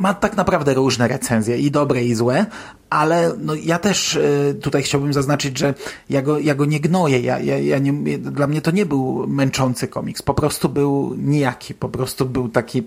ma 0.00 0.14
tak 0.14 0.36
naprawdę 0.36 0.74
różne 0.74 1.08
recenzje, 1.08 1.58
i 1.58 1.70
dobre, 1.70 2.04
i 2.04 2.14
złe, 2.14 2.46
ale 2.90 3.32
no, 3.38 3.54
ja 3.54 3.78
też 3.78 4.14
y, 4.14 4.58
tutaj 4.62 4.82
chciałbym 4.82 5.12
zaznaczyć, 5.12 5.58
że 5.58 5.74
ja 6.10 6.22
go, 6.22 6.38
ja 6.38 6.54
go 6.54 6.64
nie 6.64 6.80
gnoję. 6.80 7.20
Ja, 7.20 7.38
ja, 7.38 7.58
ja 7.58 7.78
nie, 7.78 8.18
dla 8.18 8.46
mnie 8.46 8.60
to 8.60 8.70
nie 8.70 8.86
był 8.86 9.26
męczący 9.26 9.88
komiks. 9.88 10.22
Po 10.22 10.34
prostu 10.34 10.68
był 10.68 11.14
nijaki. 11.14 11.74
Po 11.74 11.88
prostu 11.88 12.26
był 12.26 12.48
taki... 12.48 12.82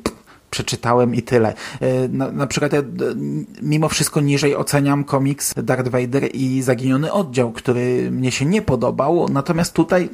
Przeczytałem 0.50 1.15
i 1.15 1.22
tyle. 1.22 1.53
Y, 1.82 2.10
na, 2.10 2.32
na 2.32 2.48
przykład 2.48 2.74
ja 2.74 2.82
mimo 3.62 3.89
wszystko 3.89 4.22
niżej 4.22 4.55
oceniam 4.55 5.03
komiks 5.03 5.53
Darth 5.63 5.89
Vader 5.89 6.29
i 6.34 6.62
Zaginiony 6.62 7.12
Oddział, 7.12 7.51
który 7.51 8.12
mnie 8.12 8.32
się 8.32 8.46
nie 8.46 8.62
podobał, 8.62 9.29
natomiast 9.29 9.74
tutaj 9.74 10.10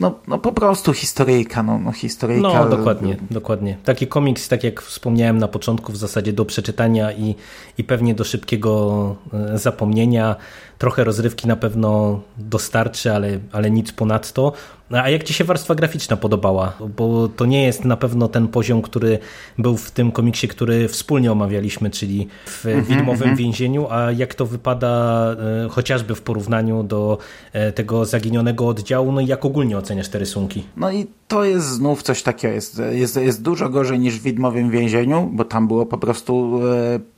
no, 0.00 0.18
no 0.28 0.38
po 0.38 0.52
prostu 0.52 0.92
historyjka, 0.92 1.62
no, 1.62 1.78
no 1.78 1.92
historyjka. 1.92 2.48
No, 2.48 2.68
dokładnie, 2.68 3.16
dokładnie. 3.30 3.76
Taki 3.84 4.06
komiks, 4.06 4.48
tak 4.48 4.64
jak 4.64 4.82
wspomniałem 4.82 5.38
na 5.38 5.48
początku, 5.48 5.92
w 5.92 5.96
zasadzie 5.96 6.32
do 6.32 6.44
przeczytania 6.44 7.12
i, 7.12 7.34
i 7.78 7.84
pewnie 7.84 8.14
do 8.14 8.24
szybkiego 8.24 9.16
e, 9.32 9.58
zapomnienia. 9.58 10.36
Trochę 10.78 11.04
rozrywki 11.04 11.48
na 11.48 11.56
pewno 11.56 12.20
dostarczy, 12.38 13.12
ale, 13.12 13.38
ale 13.52 13.70
nic 13.70 13.92
ponadto. 13.92 14.52
A 14.90 15.08
jak 15.10 15.24
Ci 15.24 15.34
się 15.34 15.44
warstwa 15.44 15.74
graficzna 15.74 16.16
podobała? 16.16 16.72
Bo 16.96 17.28
to 17.28 17.46
nie 17.46 17.64
jest 17.64 17.84
na 17.84 17.96
pewno 17.96 18.28
ten 18.28 18.48
poziom, 18.48 18.82
który 18.82 19.18
był 19.58 19.76
w 19.76 19.90
tym 19.90 20.12
komiksie, 20.12 20.48
który 20.48 20.88
wspólnie 20.88 21.32
omawialiśmy, 21.32 21.90
czyli 21.90 22.28
w 22.46 22.66
mm 22.66 22.84
-hmm, 22.84 22.86
widmowym 22.86 23.22
mm 23.22 23.34
-hmm. 23.34 23.38
więzieniu, 23.38 23.86
a 23.90 24.12
jak 24.12 24.34
to 24.34 24.46
wypada 24.46 25.26
e, 25.64 25.68
chociażby 25.68 26.14
w 26.14 26.22
porównaniu 26.22 26.82
do 26.82 27.18
e, 27.52 27.72
tego 27.72 28.04
zaginionego 28.04 28.68
oddziału, 28.68 29.12
no 29.12 29.20
i 29.20 29.26
jak 29.26 29.44
ogólnie 29.44 29.78
oceniasz 29.78 30.08
te 30.08 30.18
rysunki? 30.18 30.64
No 30.76 30.92
i 30.92 31.06
to 31.28 31.44
jest 31.44 31.66
znów 31.66 32.02
coś 32.02 32.22
takiego, 32.22 32.54
jest, 32.54 32.82
jest, 32.92 33.16
jest 33.16 33.42
dużo 33.42 33.68
gorzej 33.68 33.98
niż 33.98 34.18
w 34.18 34.22
widmowym 34.22 34.70
więzieniu, 34.70 35.30
bo 35.32 35.44
tam 35.44 35.68
było 35.68 35.86
po 35.86 35.98
prostu 35.98 36.60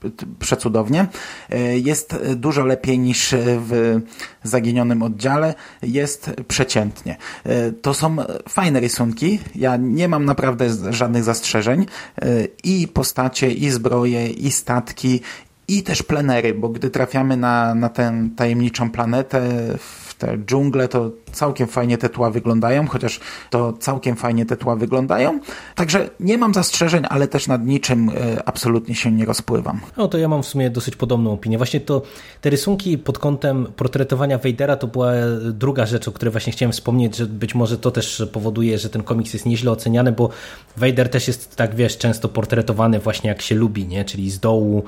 e, 0.04 0.10
przecudownie. 0.38 1.06
E, 1.50 1.78
jest 1.78 2.16
dużo 2.36 2.64
lepiej 2.64 2.98
niż 2.98 3.34
w 3.38 4.00
zaginionym 4.42 5.02
oddziale, 5.02 5.54
jest 5.82 6.30
przeciętnie. 6.48 7.16
E, 7.44 7.72
to 7.72 7.94
są 7.94 8.16
fajne 8.48 8.80
rysunki, 8.80 9.38
ja 9.54 9.76
nie 9.76 10.08
mam 10.08 10.24
naprawdę 10.24 10.66
żadnych 10.90 11.24
zastrzeżeń. 11.24 11.86
E, 12.22 12.44
I 12.64 12.88
postacie, 12.88 13.50
i 13.50 13.70
zbroje, 13.70 14.28
i 14.30 14.50
statki, 14.50 15.20
i 15.68 15.82
też 15.82 16.02
plenery, 16.02 16.54
bo 16.54 16.68
gdy 16.68 16.90
trafiamy 16.90 17.36
na, 17.36 17.74
na 17.74 17.88
tę 17.88 18.28
tajemniczą 18.36 18.90
planetę, 18.90 19.42
w 19.78 20.14
te 20.14 20.38
dżungle, 20.38 20.88
to 20.88 21.10
całkiem 21.36 21.66
fajnie 21.66 21.98
te 21.98 22.08
tła 22.08 22.30
wyglądają, 22.30 22.86
chociaż 22.86 23.20
to 23.50 23.72
całkiem 23.72 24.16
fajnie 24.16 24.46
te 24.46 24.56
tła 24.56 24.76
wyglądają. 24.76 25.40
Także 25.74 26.10
nie 26.20 26.38
mam 26.38 26.54
zastrzeżeń, 26.54 27.04
ale 27.08 27.28
też 27.28 27.46
nad 27.46 27.66
niczym 27.66 28.08
e, 28.08 28.48
absolutnie 28.48 28.94
się 28.94 29.12
nie 29.12 29.24
rozpływam. 29.24 29.80
No 29.96 30.08
to 30.08 30.18
ja 30.18 30.28
mam 30.28 30.42
w 30.42 30.46
sumie 30.46 30.70
dosyć 30.70 30.96
podobną 30.96 31.32
opinię. 31.32 31.56
Właśnie 31.56 31.80
to 31.80 32.02
te 32.40 32.50
rysunki 32.50 32.98
pod 32.98 33.18
kątem 33.18 33.66
portretowania 33.76 34.38
Vadera 34.38 34.76
to 34.76 34.86
była 34.86 35.12
druga 35.52 35.86
rzecz, 35.86 36.08
o 36.08 36.12
której 36.12 36.32
właśnie 36.32 36.52
chciałem 36.52 36.72
wspomnieć, 36.72 37.16
że 37.16 37.26
być 37.26 37.54
może 37.54 37.78
to 37.78 37.90
też 37.90 38.22
powoduje, 38.32 38.78
że 38.78 38.90
ten 38.90 39.02
komiks 39.02 39.32
jest 39.32 39.46
nieźle 39.46 39.70
oceniany, 39.70 40.12
bo 40.12 40.30
Vader 40.76 41.08
też 41.08 41.28
jest 41.28 41.56
tak, 41.56 41.74
wiesz, 41.74 41.98
często 41.98 42.28
portretowany 42.28 42.98
właśnie 42.98 43.28
jak 43.28 43.42
się 43.42 43.54
lubi, 43.54 43.86
nie? 43.86 44.04
Czyli 44.04 44.30
z 44.30 44.40
dołu 44.40 44.84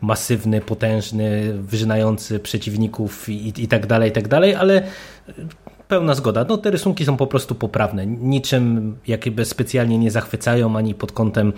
masywny, 0.00 0.60
potężny, 0.60 1.58
wyżynający 1.58 2.38
przeciwników 2.38 3.28
i, 3.28 3.62
i 3.62 3.68
tak 3.68 3.86
dalej, 3.86 4.10
i 4.10 4.12
tak 4.12 4.28
dalej, 4.28 4.54
ale 4.54 4.82
pełna 5.90 6.14
zgoda. 6.14 6.46
No, 6.48 6.58
te 6.58 6.70
rysunki 6.70 7.04
są 7.04 7.16
po 7.16 7.26
prostu 7.26 7.54
poprawne. 7.54 8.06
Niczym 8.06 8.96
jakby 9.06 9.44
specjalnie 9.44 9.98
nie 9.98 10.10
zachwycają 10.10 10.76
ani 10.76 10.94
pod 10.94 11.12
kątem 11.12 11.52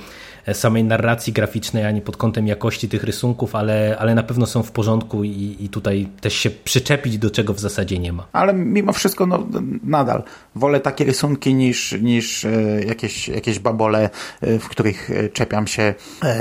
samej 0.52 0.84
narracji 0.84 1.32
graficznej, 1.32 1.86
ani 1.86 2.00
pod 2.00 2.16
kątem 2.16 2.46
jakości 2.46 2.88
tych 2.88 3.04
rysunków, 3.04 3.54
ale, 3.54 3.96
ale 3.98 4.14
na 4.14 4.22
pewno 4.22 4.46
są 4.46 4.62
w 4.62 4.72
porządku 4.72 5.24
i, 5.24 5.56
i 5.60 5.68
tutaj 5.68 6.08
też 6.20 6.34
się 6.34 6.50
przyczepić 6.50 7.18
do 7.18 7.30
czego 7.30 7.54
w 7.54 7.60
zasadzie 7.60 7.98
nie 7.98 8.12
ma. 8.12 8.26
Ale 8.32 8.54
mimo 8.54 8.92
wszystko 8.92 9.26
no, 9.26 9.46
nadal 9.84 10.22
wolę 10.54 10.80
takie 10.80 11.04
rysunki 11.04 11.54
niż, 11.54 11.92
niż 11.92 12.44
e, 12.44 12.50
jakieś, 12.86 13.28
jakieś 13.28 13.58
babole, 13.58 14.10
e, 14.40 14.58
w 14.58 14.68
których 14.68 15.10
czepiam 15.32 15.66
się 15.66 15.94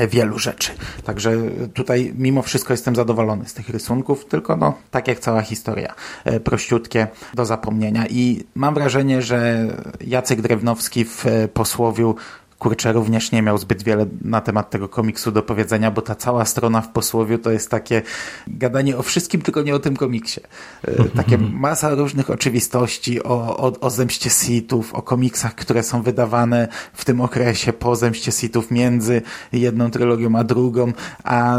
wielu 0.10 0.40
rzeczy. 0.40 0.72
Także 1.04 1.38
tutaj 1.74 2.14
mimo 2.18 2.42
wszystko 2.42 2.74
jestem 2.74 2.96
zadowolony 2.96 3.46
z 3.46 3.54
tych 3.54 3.70
rysunków, 3.70 4.26
tylko 4.26 4.58
no, 4.58 4.78
tak 4.92 5.08
jak 5.08 5.20
cała 5.20 5.42
historia, 5.42 5.96
prościutkie 6.44 7.08
do 7.34 7.46
zapomnienia 7.46 8.06
i 8.10 8.44
mam 8.56 8.74
wrażenie, 8.74 9.22
że 9.22 9.68
Jacek 10.08 10.42
Drewnowski 10.42 11.06
w 11.06 11.26
posłowiu 11.54 12.16
kurczę, 12.62 12.94
również 12.94 13.32
nie 13.32 13.42
miał 13.42 13.58
zbyt 13.58 13.84
wiele 13.84 14.06
na 14.22 14.42
temat 14.42 14.70
tego 14.70 14.90
komiksu 14.90 15.32
do 15.32 15.44
powiedzenia, 15.44 15.92
bo 15.92 16.02
ta 16.02 16.16
cała 16.16 16.46
strona 16.46 16.82
w 16.82 16.90
posłowiu 16.90 17.38
to 17.38 17.52
jest 17.52 17.70
takie 17.70 18.02
gadanie 18.48 18.98
o 18.98 19.02
wszystkim, 19.02 19.42
tylko 19.42 19.62
nie 19.62 19.76
o 19.76 19.80
tym 19.80 19.98
komiksie. 19.98 20.42
E, 20.88 21.04
takie 21.22 21.38
masa 21.38 21.96
różnych 21.96 22.30
oczywistości 22.30 23.24
o, 23.24 23.58
o, 23.58 23.80
o 23.80 23.90
zemście 23.90 24.30
Sithów, 24.30 24.94
o 24.94 25.02
komiksach, 25.02 25.56
które 25.56 25.84
są 25.84 26.02
wydawane 26.02 26.68
w 26.94 27.06
tym 27.06 27.22
okresie 27.22 27.74
po 27.74 27.96
zemście 27.96 28.32
Sithów 28.32 28.72
między 28.72 29.22
jedną 29.54 29.92
trylogią 29.92 30.36
a 30.36 30.44
drugą, 30.44 30.94
a 31.24 31.58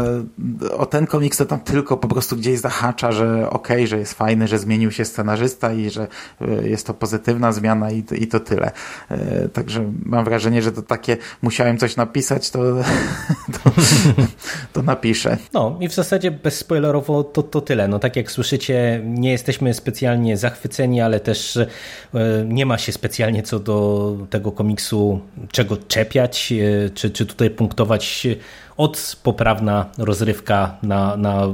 o 0.77 0.85
ten 0.85 1.07
komiks 1.07 1.37
to 1.37 1.45
tam 1.45 1.59
tylko 1.59 1.97
po 1.97 2.07
prostu 2.07 2.35
gdzieś 2.35 2.59
zahacza, 2.59 3.11
że 3.11 3.49
okej, 3.49 3.77
okay, 3.77 3.87
że 3.87 3.97
jest 3.97 4.13
fajny, 4.13 4.47
że 4.47 4.59
zmienił 4.59 4.91
się 4.91 5.05
scenarzysta 5.05 5.73
i 5.73 5.89
że 5.89 6.07
e, 6.41 6.69
jest 6.69 6.87
to 6.87 6.93
pozytywna 6.93 7.51
zmiana 7.51 7.91
i, 7.91 8.03
i 8.11 8.27
to 8.27 8.39
tyle. 8.39 8.71
E, 9.09 9.49
także 9.49 9.91
mam 10.05 10.25
wrażenie, 10.25 10.61
że 10.61 10.71
to 10.71 10.92
takie 10.97 11.17
musiałem 11.41 11.77
coś 11.77 11.95
napisać, 11.95 12.49
to, 12.49 12.59
to, 13.63 13.71
to 14.73 14.81
napiszę. 14.81 15.37
No 15.53 15.77
i 15.79 15.87
w 15.87 15.93
zasadzie 15.93 16.31
bezspoilerowo 16.31 17.23
to, 17.23 17.43
to 17.43 17.61
tyle. 17.61 17.87
No 17.87 17.99
tak 17.99 18.15
jak 18.15 18.31
słyszycie, 18.31 19.01
nie 19.05 19.31
jesteśmy 19.31 19.73
specjalnie 19.73 20.37
zachwyceni, 20.37 21.01
ale 21.01 21.19
też 21.19 21.57
e, 21.57 21.67
nie 22.47 22.65
ma 22.65 22.77
się 22.77 22.91
specjalnie 22.91 23.43
co 23.43 23.59
do 23.59 24.17
tego 24.29 24.51
komiksu 24.51 25.21
czego 25.51 25.77
czepiać, 25.77 26.51
e, 26.51 26.89
czy, 26.89 27.11
czy 27.11 27.25
tutaj 27.25 27.49
punktować 27.49 28.27
od 28.77 29.15
poprawna 29.23 29.85
rozrywka 29.97 30.77
na, 30.83 31.17
na 31.17 31.45
y, 31.45 31.49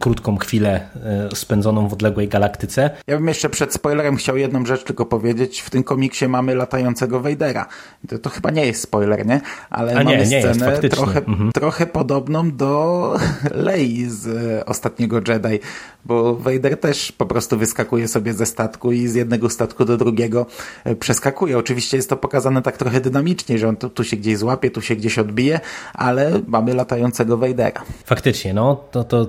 krótką 0.00 0.36
chwilę 0.36 0.88
y, 1.32 1.36
spędzoną 1.36 1.88
w 1.88 1.92
odległej 1.92 2.28
galaktyce. 2.28 2.90
Ja 3.06 3.16
bym 3.16 3.28
jeszcze 3.28 3.50
przed 3.50 3.74
spoilerem 3.74 4.16
chciał 4.16 4.36
jedną 4.36 4.66
rzecz 4.66 4.84
tylko 4.84 5.06
powiedzieć. 5.06 5.60
W 5.60 5.70
tym 5.70 5.82
komiksie 5.82 6.28
mamy 6.28 6.54
latającego 6.54 7.20
Vadera. 7.20 7.66
To, 8.08 8.18
to 8.18 8.30
chyba 8.30 8.50
nie 8.50 8.66
jest 8.66 8.82
spoiler, 8.82 9.26
nie? 9.26 9.40
Ale 9.70 9.92
A 9.92 10.04
mamy 10.04 10.10
nie, 10.10 10.26
nie 10.26 10.40
scenę 10.40 10.78
jest, 10.82 10.94
trochę, 10.94 11.18
mhm. 11.18 11.52
trochę 11.52 11.86
podobną 11.86 12.56
do 12.56 13.12
Lei 13.68 14.06
z 14.08 14.26
y, 14.26 14.64
Ostatniego 14.64 15.16
Jedi, 15.16 15.60
bo 16.04 16.36
Vader 16.36 16.80
też 16.80 17.12
po 17.12 17.26
prostu 17.26 17.58
wyskakuje 17.58 18.08
sobie 18.08 18.34
ze 18.34 18.46
statku 18.46 18.92
i 18.92 19.08
z 19.08 19.14
jednego 19.14 19.50
statku 19.50 19.84
do 19.84 19.96
drugiego 19.96 20.46
y, 20.86 20.96
przeskakuje. 20.96 21.58
Oczywiście 21.58 21.96
jest 21.96 22.10
to 22.10 22.16
pokazane 22.16 22.62
tak 22.62 22.76
trochę 22.76 23.00
dynamicznie, 23.00 23.58
że 23.58 23.68
on 23.68 23.76
tu, 23.76 23.90
tu 23.90 24.04
się 24.04 24.16
gdzieś 24.16 24.38
złapie, 24.38 24.70
tu 24.70 24.80
się 24.80 24.96
gdzieś 24.96 25.18
odbije, 25.18 25.60
ale 25.94 26.40
mamy 26.56 26.74
latającego 26.74 27.36
Vadera. 27.36 27.82
Faktycznie, 28.04 28.54
no 28.54 28.84
to, 28.90 29.04
to, 29.04 29.26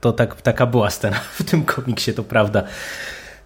to 0.00 0.12
tak, 0.12 0.42
taka 0.42 0.66
była 0.66 0.90
scena 0.90 1.16
w 1.34 1.44
tym 1.44 1.64
komiksie, 1.64 2.12
to 2.12 2.24
prawda. 2.24 2.62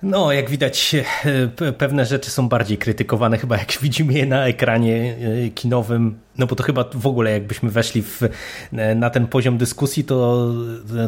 No, 0.02 0.32
jak 0.32 0.50
widać, 0.50 0.96
e, 1.24 1.72
pewne 1.72 2.06
rzeczy 2.06 2.30
są 2.30 2.48
bardziej 2.48 2.78
krytykowane, 2.78 3.38
chyba 3.38 3.58
jak 3.58 3.72
widzimy 3.82 4.12
je 4.12 4.26
na 4.26 4.46
ekranie 4.46 5.16
e, 5.46 5.50
kinowym. 5.50 6.18
No 6.38 6.46
bo 6.46 6.56
to 6.56 6.62
chyba 6.62 6.84
w 6.94 7.06
ogóle, 7.06 7.32
jakbyśmy 7.32 7.70
weszli 7.70 8.02
w, 8.02 8.22
e, 8.72 8.94
na 8.94 9.10
ten 9.10 9.26
poziom 9.26 9.58
dyskusji, 9.58 10.04
to 10.04 10.48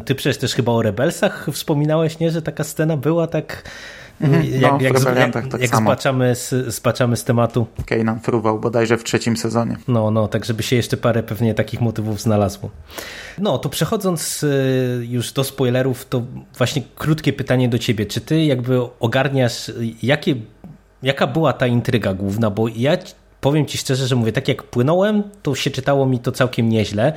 ty 0.05 0.15
przecież 0.15 0.39
też 0.39 0.55
chyba 0.55 0.73
o 0.73 0.83
Rebelsach 0.83 1.49
wspominałeś, 1.53 2.19
nie? 2.19 2.31
Że 2.31 2.43
taka 2.43 2.65
scena 2.65 2.97
była 2.97 3.27
tak 3.27 3.63
Mhm. 4.21 4.45
jak, 4.61 4.73
no, 4.73 4.79
jak, 4.81 5.17
jak, 5.17 5.49
tak 5.49 5.61
jak 5.61 5.77
zbaczamy, 5.77 6.35
z, 6.35 6.75
zbaczamy 6.75 7.17
z 7.17 7.25
tematu. 7.25 7.67
Kanan 7.87 8.21
fruwał 8.21 8.61
bodajże 8.61 8.99
w 8.99 9.05
trzecim 9.05 9.37
sezonie. 9.37 9.77
No, 9.89 10.11
no, 10.11 10.29
tak 10.29 10.45
żeby 10.45 10.63
się 10.63 10.77
jeszcze 10.77 10.97
parę 10.97 11.23
pewnie 11.23 11.55
takich 11.55 11.81
motywów 11.81 12.21
znalazło. 12.21 12.71
No, 13.39 13.59
to 13.59 13.69
przechodząc 13.69 14.43
y, 14.43 15.07
już 15.09 15.33
do 15.33 15.45
spoilerów, 15.45 16.07
to 16.09 16.23
właśnie 16.59 16.83
krótkie 16.95 17.33
pytanie 17.33 17.69
do 17.69 17.79
ciebie. 17.79 18.07
Czy 18.07 18.21
ty 18.21 18.45
jakby 18.45 18.81
ogarniasz, 19.01 19.73
jakie, 20.03 20.35
jaka 21.03 21.27
była 21.27 21.53
ta 21.53 21.67
intryga 21.67 22.15
główna? 22.15 22.51
Bo 22.51 22.69
ja 22.69 22.97
powiem 23.41 23.67
ci 23.67 23.79
szczerze, 23.79 24.07
że 24.07 24.17
mówię, 24.17 24.33
tak 24.33 24.49
jak 24.49 24.63
płynąłem, 24.63 25.23
to 25.43 25.55
się 25.55 25.71
czytało 25.71 26.07
mi 26.07 26.19
to 26.19 26.33
całkiem 26.33 26.69
nieźle, 26.69 27.13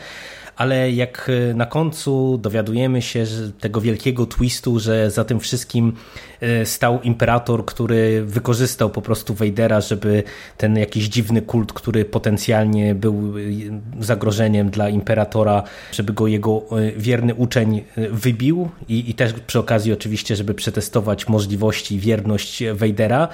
ale 0.57 0.91
jak 0.91 1.31
e, 1.49 1.53
na 1.53 1.65
końcu 1.65 2.37
dowiadujemy 2.37 3.01
się 3.01 3.25
tego 3.59 3.81
wielkiego 3.81 4.25
twistu, 4.25 4.79
że 4.79 5.11
za 5.11 5.25
tym 5.25 5.39
wszystkim 5.39 5.93
e, 6.41 6.65
stał 6.65 7.01
imperator, 7.01 7.65
który 7.65 8.25
wykorzystał 8.25 8.89
po 8.89 9.01
prostu 9.01 9.33
Vadera, 9.33 9.81
żeby 9.81 10.23
ten 10.57 10.77
jakiś 10.77 11.05
dziwny 11.05 11.41
kult, 11.41 11.73
który 11.73 12.05
potencjalnie 12.05 12.95
był 12.95 13.33
e, 13.37 14.03
zagrożeniem 14.03 14.69
dla 14.69 14.89
imperatora, 14.89 15.63
żeby 15.91 16.13
go 16.13 16.27
jego 16.27 16.63
wierny 16.97 17.35
uczeń 17.35 17.83
wybił. 18.11 18.69
I, 18.89 19.09
i 19.09 19.13
też 19.13 19.33
przy 19.33 19.59
okazji 19.59 19.93
oczywiście, 19.93 20.35
żeby 20.35 20.53
przetestować 20.53 21.27
możliwości 21.27 21.95
i 21.95 21.99
wierność 21.99 22.63
Vadera, 22.73 23.27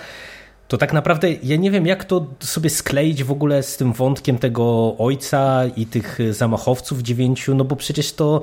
to 0.68 0.78
tak 0.78 0.94
naprawdę 0.94 1.32
ja 1.44 1.56
nie 1.56 1.72
wiem, 1.72 1.88
jak 1.88 2.06
to 2.06 2.28
sobie 2.40 2.70
skleić 2.70 3.24
w 3.24 3.32
ogóle 3.32 3.64
z 3.64 3.78
tym 3.78 3.94
wątkiem 3.94 4.38
tego 4.38 4.96
ojca 4.98 5.64
i 5.76 5.86
tych 5.86 6.20
zamachowców 6.32 7.02
dziewięciu, 7.02 7.56
no 7.56 7.64
bo 7.64 7.76
przecież 7.76 8.14
to 8.14 8.42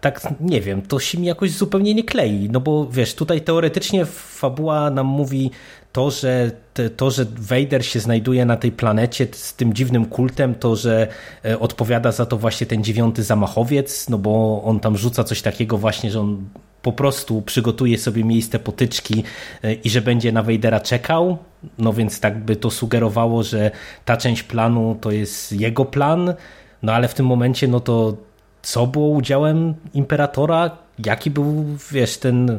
tak, 0.00 0.34
nie 0.40 0.60
wiem, 0.60 0.82
to 0.82 1.00
się 1.00 1.18
mi 1.18 1.26
jakoś 1.26 1.50
zupełnie 1.50 1.94
nie 1.94 2.04
klei, 2.04 2.48
no 2.52 2.60
bo 2.60 2.86
wiesz, 2.86 3.14
tutaj 3.14 3.40
teoretycznie 3.40 4.04
fabuła 4.06 4.90
nam 4.90 5.06
mówi 5.06 5.50
to, 5.92 6.10
że 6.10 6.50
to, 6.96 7.10
że 7.10 7.26
Vader 7.38 7.86
się 7.86 8.00
znajduje 8.00 8.44
na 8.44 8.56
tej 8.56 8.72
planecie 8.72 9.26
z 9.32 9.54
tym 9.54 9.74
dziwnym 9.74 10.06
kultem, 10.06 10.54
to, 10.54 10.76
że 10.76 11.08
e, 11.44 11.58
odpowiada 11.58 12.12
za 12.12 12.26
to 12.26 12.36
właśnie 12.36 12.66
ten 12.66 12.84
dziewiąty 12.84 13.22
zamachowiec, 13.22 14.08
no 14.08 14.18
bo 14.18 14.62
on 14.64 14.80
tam 14.80 14.96
rzuca 14.96 15.24
coś 15.24 15.42
takiego 15.42 15.78
właśnie, 15.78 16.10
że 16.10 16.20
on 16.20 16.48
po 16.84 16.92
prostu 16.92 17.42
przygotuje 17.42 17.98
sobie 17.98 18.24
miejsce 18.24 18.58
potyczki 18.58 19.24
e, 19.62 19.72
i 19.72 19.90
że 19.90 20.00
będzie 20.00 20.32
na 20.32 20.42
Vadera 20.42 20.80
czekał, 20.80 21.38
no 21.78 21.92
więc 21.92 22.20
tak 22.20 22.44
by 22.44 22.56
to 22.56 22.70
sugerowało, 22.70 23.42
że 23.42 23.70
ta 24.04 24.16
część 24.16 24.42
planu 24.42 24.98
to 25.00 25.10
jest 25.10 25.52
jego 25.52 25.84
plan, 25.84 26.34
no 26.82 26.92
ale 26.92 27.08
w 27.08 27.14
tym 27.14 27.26
momencie 27.26 27.68
no 27.68 27.80
to 27.80 28.16
co 28.62 28.86
było 28.86 29.08
udziałem 29.08 29.74
Imperatora? 29.94 30.70
Jaki 31.04 31.30
był, 31.30 31.64
wiesz, 31.92 32.18
ten 32.18 32.58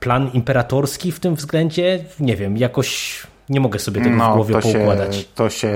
plan 0.00 0.30
imperatorski 0.34 1.12
w 1.12 1.20
tym 1.20 1.34
względzie? 1.34 2.04
Nie 2.20 2.36
wiem, 2.36 2.56
jakoś 2.56 3.22
nie 3.48 3.60
mogę 3.60 3.78
sobie 3.78 4.00
tego 4.00 4.16
no, 4.16 4.32
w 4.32 4.34
głowie 4.34 4.54
to 4.54 4.60
poukładać. 4.60 5.16
Się, 5.16 5.24
to 5.34 5.50
się 5.50 5.72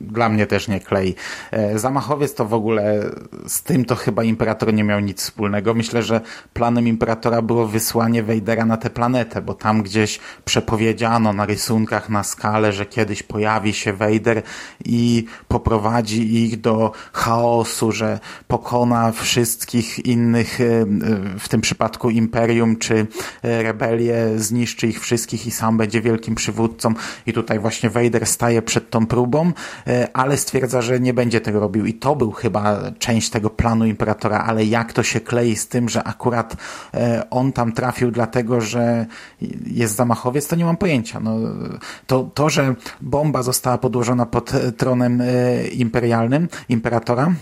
dla 0.00 0.28
mnie 0.28 0.46
też 0.46 0.68
nie 0.68 0.80
klei. 0.80 1.14
E, 1.50 1.78
zamachowiec 1.78 2.34
to 2.34 2.44
w 2.44 2.54
ogóle 2.54 3.10
z 3.46 3.62
tym 3.62 3.84
to 3.84 3.94
chyba 3.94 4.24
Imperator 4.24 4.74
nie 4.74 4.84
miał 4.84 5.00
nic 5.00 5.22
wspólnego. 5.22 5.74
Myślę, 5.74 6.02
że 6.02 6.20
planem 6.52 6.88
Imperatora 6.88 7.42
było 7.42 7.66
wysłanie 7.66 8.22
Wejdera 8.22 8.64
na 8.64 8.76
tę 8.76 8.90
planetę, 8.90 9.42
bo 9.42 9.54
tam 9.54 9.82
gdzieś 9.82 10.20
przepowiedziano 10.44 11.32
na 11.32 11.46
rysunkach, 11.46 12.10
na 12.10 12.24
skalę, 12.24 12.72
że 12.72 12.86
kiedyś 12.86 13.22
pojawi 13.22 13.72
się 13.72 13.92
Wejder 13.92 14.42
i 14.84 15.24
poprowadzi 15.48 16.44
ich 16.44 16.60
do 16.60 16.92
chaosu, 17.12 17.92
że 17.92 18.20
pokona 18.48 19.12
wszystkich 19.12 20.06
innych, 20.06 20.60
e, 20.60 20.86
w 21.38 21.48
tym 21.48 21.60
przypadku 21.60 22.10
Imperium 22.10 22.76
czy 22.76 23.06
rebelię, 23.42 24.16
zniszczy 24.36 24.86
ich 24.86 25.00
wszystkich 25.00 25.46
i 25.46 25.50
sam 25.50 25.76
będzie 25.76 26.00
wielkim 26.00 26.34
przywódcą 26.34 26.65
przywódcą 26.68 26.94
i 27.26 27.32
tutaj 27.32 27.58
właśnie 27.58 27.90
Vader 27.90 28.26
staje 28.26 28.62
przed 28.62 28.90
tą 28.90 29.06
próbą, 29.06 29.52
e, 29.86 30.08
ale 30.12 30.36
stwierdza, 30.36 30.82
że 30.82 31.00
nie 31.00 31.14
będzie 31.14 31.40
tego 31.40 31.60
robił 31.60 31.86
i 31.86 31.94
to 31.94 32.16
był 32.16 32.32
chyba 32.32 32.78
część 32.98 33.30
tego 33.30 33.50
planu 33.50 33.86
Imperatora, 33.86 34.38
ale 34.38 34.64
jak 34.64 34.92
to 34.92 35.02
się 35.02 35.20
klei 35.20 35.56
z 35.56 35.68
tym, 35.68 35.88
że 35.88 36.04
akurat 36.04 36.56
e, 36.94 37.22
on 37.30 37.52
tam 37.52 37.72
trafił 37.72 38.10
dlatego, 38.10 38.60
że 38.60 39.06
jest 39.66 39.96
zamachowiec, 39.96 40.48
to 40.48 40.56
nie 40.56 40.64
mam 40.64 40.76
pojęcia. 40.76 41.20
No, 41.20 41.36
to, 42.06 42.30
to, 42.34 42.50
że 42.50 42.74
bomba 43.00 43.42
została 43.42 43.78
podłożona 43.78 44.26
pod 44.26 44.52
tronem 44.76 45.20
e, 45.20 45.66
imperialnym, 45.68 46.48
imperatora, 46.68 47.32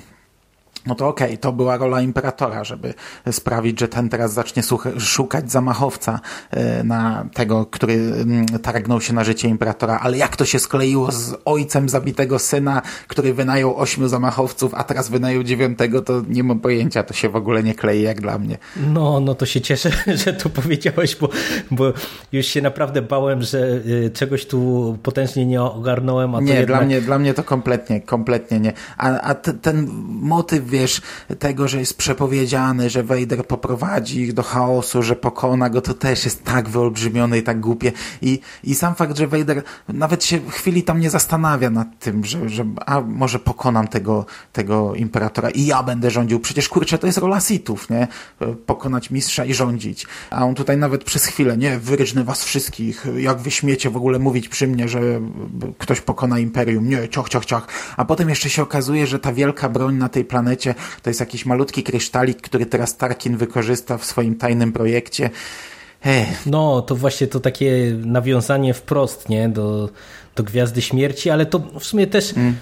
no 0.87 0.95
to 0.95 1.09
okej, 1.09 1.27
okay, 1.27 1.39
to 1.39 1.53
była 1.53 1.77
rola 1.77 2.01
imperatora, 2.01 2.65
żeby 2.65 2.95
sprawić, 3.31 3.81
że 3.81 3.89
ten 3.89 4.09
teraz 4.09 4.33
zacznie 4.33 4.63
szukać 4.99 5.53
zamachowca 5.53 6.21
e, 6.51 6.85
na 6.85 7.27
tego, 7.35 7.67
który 7.67 7.95
mm, 7.95 8.47
targnął 8.47 9.01
się 9.01 9.13
na 9.13 9.25
życie 9.25 9.49
imperatora, 9.49 9.99
ale 10.03 10.17
jak 10.17 10.37
to 10.37 10.45
się 10.45 10.59
skleiło 10.59 11.13
z 11.13 11.35
ojcem 11.45 11.89
zabitego 11.89 12.39
syna, 12.39 12.83
który 13.09 13.35
wynajął 13.35 13.77
ośmiu 13.77 14.09
zamachowców, 14.09 14.75
a 14.75 14.85
teraz 14.85 15.09
wynajął 15.09 15.43
dziewiątego, 15.43 16.03
to 16.03 16.23
nie 16.29 16.45
mam 16.45 16.61
pojęcia, 16.61 17.03
to 17.03 17.15
się 17.15 17.29
w 17.29 17.37
ogóle 17.37 17.63
nie 17.63 17.75
klei 17.75 18.03
jak 18.03 18.21
dla 18.21 18.39
mnie. 18.39 18.59
No, 18.93 19.21
no 19.21 19.35
to 19.35 19.47
się 19.47 19.61
cieszę, 19.61 19.91
że 20.25 20.33
to 20.33 20.51
powiedziałeś, 20.51 21.17
bo, 21.17 21.29
bo 21.71 21.93
już 22.33 22.47
się 22.47 22.63
naprawdę 22.63 23.03
bałem, 23.03 23.43
że 23.43 23.59
y, 23.59 24.11
czegoś 24.15 24.47
tu 24.47 24.99
potężnie 25.03 25.47
nie 25.47 25.63
ogarnąłem, 25.63 26.35
a 26.35 26.41
Nie, 26.41 26.55
jednak... 26.55 26.67
dla 26.67 26.81
mnie, 26.81 27.01
dla 27.01 27.19
mnie 27.19 27.35
to 27.35 27.45
kompletnie, 27.45 28.01
kompletnie 28.01 28.61
nie. 28.61 28.73
A, 28.99 29.21
a 29.21 29.35
ten 29.35 29.89
motyw 30.09 30.74
wiesz, 30.75 31.03
tego, 31.39 31.69
że 31.69 31.79
jest 31.79 31.99
przepowiedziane, 31.99 32.91
że 32.91 33.03
Vader 33.03 33.47
poprowadzi 33.47 34.21
ich 34.21 34.33
do 34.33 34.43
chaosu, 34.43 35.03
że 35.03 35.17
pokona 35.17 35.71
go, 35.71 35.81
to 35.81 35.95
też 35.95 36.25
jest 36.25 36.45
tak 36.45 36.69
wyolbrzymione 36.69 37.39
i 37.39 37.43
tak 37.43 37.61
głupie. 37.61 37.93
I, 38.23 38.41
i 38.65 38.75
sam 38.75 38.95
fakt, 38.95 39.19
że 39.19 39.27
Vader 39.27 39.63
nawet 39.89 40.25
się 40.25 40.41
chwili 40.51 40.83
tam 40.83 41.01
nie 41.01 41.11
zastanawia 41.11 41.71
nad 41.71 41.99
tym, 41.99 42.25
że, 42.25 42.49
że 42.49 42.65
a 42.87 43.01
może 43.01 43.39
pokonam 43.39 43.89
tego, 43.89 44.27
tego 44.53 44.95
imperatora 44.95 45.51
i 45.51 45.67
ja 45.67 45.83
będę 45.83 46.11
rządził. 46.11 46.41
Przecież 46.41 46.69
kurczę, 46.69 46.99
to 46.99 47.07
jest 47.07 47.19
rola 47.19 47.41
Sithów, 47.41 47.91
nie? 47.91 48.09
Pokonać 48.67 49.11
mistrza 49.11 49.45
i 49.45 49.55
rządzić. 49.55 50.07
A 50.31 50.45
on 50.45 50.55
tutaj 50.55 50.77
nawet 50.77 51.05
przez 51.05 51.27
chwilę, 51.27 51.57
nie, 51.57 51.79
wyrycznę 51.79 52.25
was 52.25 52.45
wszystkich, 52.45 53.07
jak 53.17 53.39
wy 53.39 53.51
śmiecie 53.51 53.91
w 53.91 53.97
ogóle 53.97 54.19
mówić 54.19 54.49
przy 54.49 54.69
mnie, 54.69 54.89
że 54.89 55.01
ktoś 55.79 56.01
pokona 56.01 56.39
imperium, 56.39 56.89
nie, 56.89 57.09
ciach, 57.09 57.29
ciach, 57.29 57.45
ciach. 57.45 57.67
A 57.97 58.05
potem 58.05 58.29
jeszcze 58.29 58.51
się 58.51 58.63
okazuje, 58.63 59.07
że 59.07 59.19
ta 59.19 59.33
wielka 59.33 59.69
broń 59.69 59.95
na 59.97 60.09
tej 60.09 60.25
planecie 60.25 60.64
to 61.03 61.11
jest 61.11 61.21
jakiś 61.21 61.47
malutki 61.47 61.83
kryształik, 61.83 62.41
który 62.41 62.67
teraz 62.67 62.97
Tarkin 62.97 63.37
wykorzysta 63.37 63.99
w 63.99 64.05
swoim 64.05 64.37
tajnym 64.37 64.73
projekcie. 64.73 65.31
No, 66.47 66.83
to 66.83 66.97
właśnie 66.97 67.27
to 67.27 67.41
takie 67.41 67.97
nawiązanie 68.05 68.75
wprost, 68.75 69.29
nie, 69.29 69.49
do, 69.49 69.89
do 70.37 70.43
Gwiazdy 70.43 70.83
Śmierci, 70.83 71.31
ale 71.31 71.47
to 71.47 71.59
w 71.59 71.85
sumie 71.85 72.07
też 72.07 72.37
mm. 72.37 72.57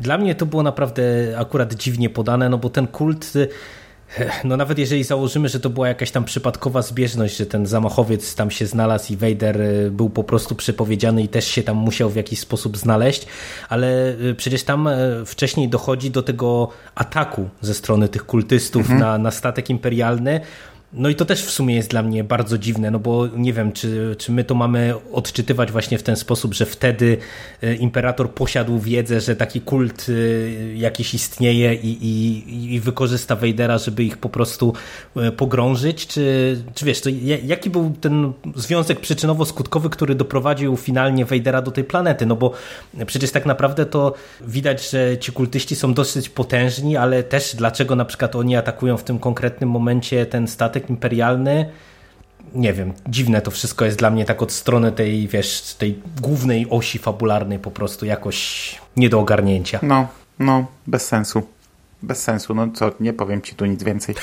dla 0.00 0.18
mnie 0.18 0.34
to 0.34 0.46
było 0.46 0.62
naprawdę 0.62 1.02
akurat 1.38 1.74
dziwnie 1.74 2.10
podane, 2.10 2.48
no 2.48 2.58
bo 2.58 2.70
ten 2.70 2.86
kult 2.86 3.32
no 4.44 4.56
nawet 4.56 4.78
jeżeli 4.78 5.04
założymy, 5.04 5.48
że 5.48 5.60
to 5.60 5.70
była 5.70 5.88
jakaś 5.88 6.10
tam 6.10 6.24
przypadkowa 6.24 6.82
zbieżność, 6.82 7.36
że 7.36 7.46
ten 7.46 7.66
zamachowiec 7.66 8.34
tam 8.34 8.50
się 8.50 8.66
znalazł 8.66 9.12
i 9.12 9.16
Vader 9.16 9.60
y, 9.60 9.90
był 9.90 10.10
po 10.10 10.24
prostu 10.24 10.54
przepowiedziany 10.54 11.22
i 11.22 11.28
też 11.28 11.46
się 11.46 11.62
tam 11.62 11.76
musiał 11.76 12.10
w 12.10 12.16
jakiś 12.16 12.38
sposób 12.40 12.76
znaleźć, 12.76 13.26
ale 13.68 14.08
y, 14.08 14.34
przecież 14.34 14.62
tam 14.62 14.86
y, 14.86 15.26
wcześniej 15.26 15.68
dochodzi 15.68 16.10
do 16.10 16.22
tego 16.22 16.68
ataku 16.94 17.48
ze 17.60 17.74
strony 17.74 18.08
tych 18.08 18.26
kultystów 18.26 18.82
mhm. 18.82 19.00
na, 19.00 19.18
na 19.18 19.30
statek 19.30 19.70
imperialny, 19.70 20.40
no 20.92 21.08
i 21.08 21.14
to 21.14 21.24
też 21.24 21.44
w 21.44 21.50
sumie 21.50 21.74
jest 21.74 21.90
dla 21.90 22.02
mnie 22.02 22.24
bardzo 22.24 22.58
dziwne, 22.58 22.90
no 22.90 22.98
bo 22.98 23.26
nie 23.26 23.52
wiem, 23.52 23.72
czy, 23.72 24.16
czy 24.18 24.32
my 24.32 24.44
to 24.44 24.54
mamy 24.54 24.94
odczytywać 25.12 25.72
właśnie 25.72 25.98
w 25.98 26.02
ten 26.02 26.16
sposób, 26.16 26.54
że 26.54 26.66
wtedy 26.66 27.18
e, 27.62 27.74
imperator 27.74 28.30
posiadł 28.30 28.78
wiedzę, 28.78 29.20
że 29.20 29.36
taki 29.36 29.60
kult 29.60 30.06
e, 30.08 30.74
jakiś 30.74 31.14
istnieje 31.14 31.74
i, 31.74 32.06
i, 32.06 32.74
i 32.74 32.80
wykorzysta 32.80 33.36
Wejdera, 33.36 33.78
żeby 33.78 34.04
ich 34.04 34.18
po 34.18 34.28
prostu 34.28 34.72
e, 35.16 35.32
pogrążyć, 35.32 36.06
czy, 36.06 36.56
czy 36.74 36.84
wiesz, 36.84 37.00
to 37.00 37.10
jaki 37.44 37.70
był 37.70 37.92
ten 38.00 38.32
związek 38.56 39.00
przyczynowo-skutkowy, 39.00 39.88
który 39.88 40.14
doprowadził 40.14 40.76
finalnie 40.76 41.24
Wejdera 41.24 41.62
do 41.62 41.70
tej 41.70 41.84
planety, 41.84 42.26
no 42.26 42.36
bo 42.36 42.52
przecież 43.06 43.30
tak 43.30 43.46
naprawdę 43.46 43.86
to 43.86 44.14
widać, 44.40 44.90
że 44.90 45.18
ci 45.18 45.32
kultyści 45.32 45.76
są 45.76 45.94
dosyć 45.94 46.28
potężni, 46.28 46.96
ale 46.96 47.22
też 47.22 47.56
dlaczego 47.56 47.96
na 47.96 48.04
przykład 48.04 48.36
oni 48.36 48.56
atakują 48.56 48.96
w 48.96 49.04
tym 49.04 49.18
konkretnym 49.18 49.70
momencie 49.70 50.26
ten 50.26 50.48
statek 50.48 50.77
statek 50.78 50.90
imperialny 50.90 51.70
nie 52.54 52.72
wiem, 52.72 52.92
dziwne 53.08 53.40
to 53.40 53.50
wszystko 53.50 53.84
jest 53.84 53.98
dla 53.98 54.10
mnie 54.10 54.24
tak 54.24 54.42
od 54.42 54.52
strony 54.52 54.92
tej, 54.92 55.28
wiesz, 55.28 55.74
tej 55.78 56.02
głównej 56.20 56.66
osi 56.70 56.98
fabularnej 56.98 57.58
po 57.58 57.70
prostu 57.70 58.06
jakoś 58.06 58.78
nie 58.96 59.08
do 59.08 59.20
ogarnięcia. 59.20 59.78
No, 59.82 60.08
no, 60.38 60.66
bez 60.86 61.06
sensu. 61.06 61.42
Bez 62.02 62.22
sensu, 62.22 62.54
no 62.54 62.68
co, 62.74 62.92
nie 63.00 63.12
powiem 63.12 63.42
ci 63.42 63.54
tu 63.54 63.66
nic 63.66 63.82
więcej. 63.82 64.14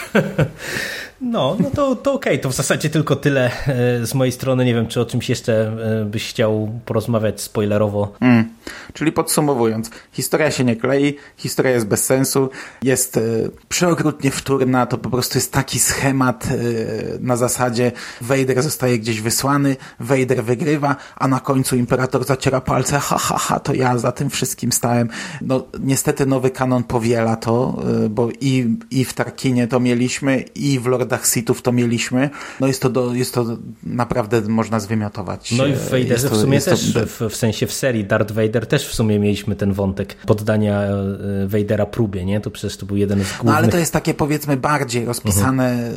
No, 1.21 1.57
no 1.59 1.69
to, 1.69 1.95
to 1.95 2.13
okej, 2.13 2.33
okay. 2.33 2.43
to 2.43 2.49
w 2.49 2.53
zasadzie 2.53 2.89
tylko 2.89 3.15
tyle 3.15 3.51
e, 3.67 4.05
z 4.05 4.13
mojej 4.13 4.31
strony. 4.31 4.65
Nie 4.65 4.73
wiem, 4.73 4.87
czy 4.87 5.01
o 5.01 5.05
czymś 5.05 5.29
jeszcze 5.29 5.71
e, 6.01 6.05
byś 6.05 6.29
chciał 6.29 6.79
porozmawiać 6.85 7.41
spoilerowo. 7.41 8.13
Mm. 8.21 8.49
Czyli 8.93 9.11
podsumowując, 9.11 9.89
historia 10.11 10.51
się 10.51 10.63
nie 10.63 10.75
klei, 10.75 11.17
historia 11.37 11.71
jest 11.71 11.87
bez 11.87 12.05
sensu, 12.05 12.49
jest 12.83 13.17
e, 13.17 13.21
przeokrutnie 13.69 14.31
wtórna, 14.31 14.85
to 14.85 14.97
po 14.97 15.09
prostu 15.09 15.37
jest 15.37 15.51
taki 15.51 15.79
schemat 15.79 16.47
na 17.19 17.37
zasadzie 17.37 17.91
Vader 18.21 18.63
zostaje 18.63 18.99
gdzieś 18.99 19.21
wysłany, 19.21 19.75
Vader 19.99 20.43
wygrywa, 20.43 20.95
a 21.15 21.27
na 21.27 21.39
końcu 21.39 21.75
Imperator 21.75 22.25
zaciera 22.25 22.61
palce, 22.61 22.99
ha, 22.99 23.17
ha, 23.17 23.37
ha, 23.37 23.59
to 23.59 23.73
ja 23.73 23.97
za 23.97 24.11
tym 24.11 24.29
wszystkim 24.29 24.71
stałem. 24.71 25.09
No, 25.41 25.63
niestety 25.79 26.25
nowy 26.25 26.49
kanon 26.49 26.83
powiela 26.83 27.35
to, 27.35 27.83
bo 28.09 28.29
i, 28.41 28.77
i 28.91 29.05
w 29.05 29.13
Tarkinie 29.13 29.67
to 29.67 29.79
mieliśmy, 29.79 30.43
i 30.55 30.79
w 30.79 30.87
Lordach 31.15 31.27
Sithów 31.27 31.61
to 31.61 31.71
mieliśmy. 31.71 32.29
No 32.59 32.67
jest 32.67 32.81
to, 32.81 32.89
do, 32.89 33.13
jest 33.13 33.33
to 33.33 33.45
naprawdę 33.83 34.41
można 34.41 34.79
zwymiotować. 34.79 35.51
No 35.51 35.65
i 35.65 35.73
w 35.73 35.89
Vaderze 35.89 36.29
w 36.29 36.37
sumie 36.37 36.61
też, 36.61 36.93
to... 36.93 37.05
w, 37.05 37.31
w 37.31 37.35
sensie 37.35 37.67
w 37.67 37.73
serii 37.73 38.05
Darth 38.05 38.31
Vader 38.31 38.67
też 38.67 38.87
w 38.87 38.95
sumie 38.95 39.19
mieliśmy 39.19 39.55
ten 39.55 39.73
wątek 39.73 40.15
poddania 40.15 40.81
e, 40.81 41.47
Vadera 41.47 41.85
próbie, 41.85 42.25
nie? 42.25 42.41
To 42.41 42.51
przecież 42.51 42.77
to 42.77 42.85
był 42.85 42.97
jeden 42.97 43.19
z 43.19 43.27
głównych... 43.27 43.43
No 43.43 43.55
ale 43.55 43.67
to 43.67 43.77
jest 43.77 43.93
takie 43.93 44.13
powiedzmy 44.13 44.57
bardziej 44.57 45.05
rozpisane, 45.05 45.91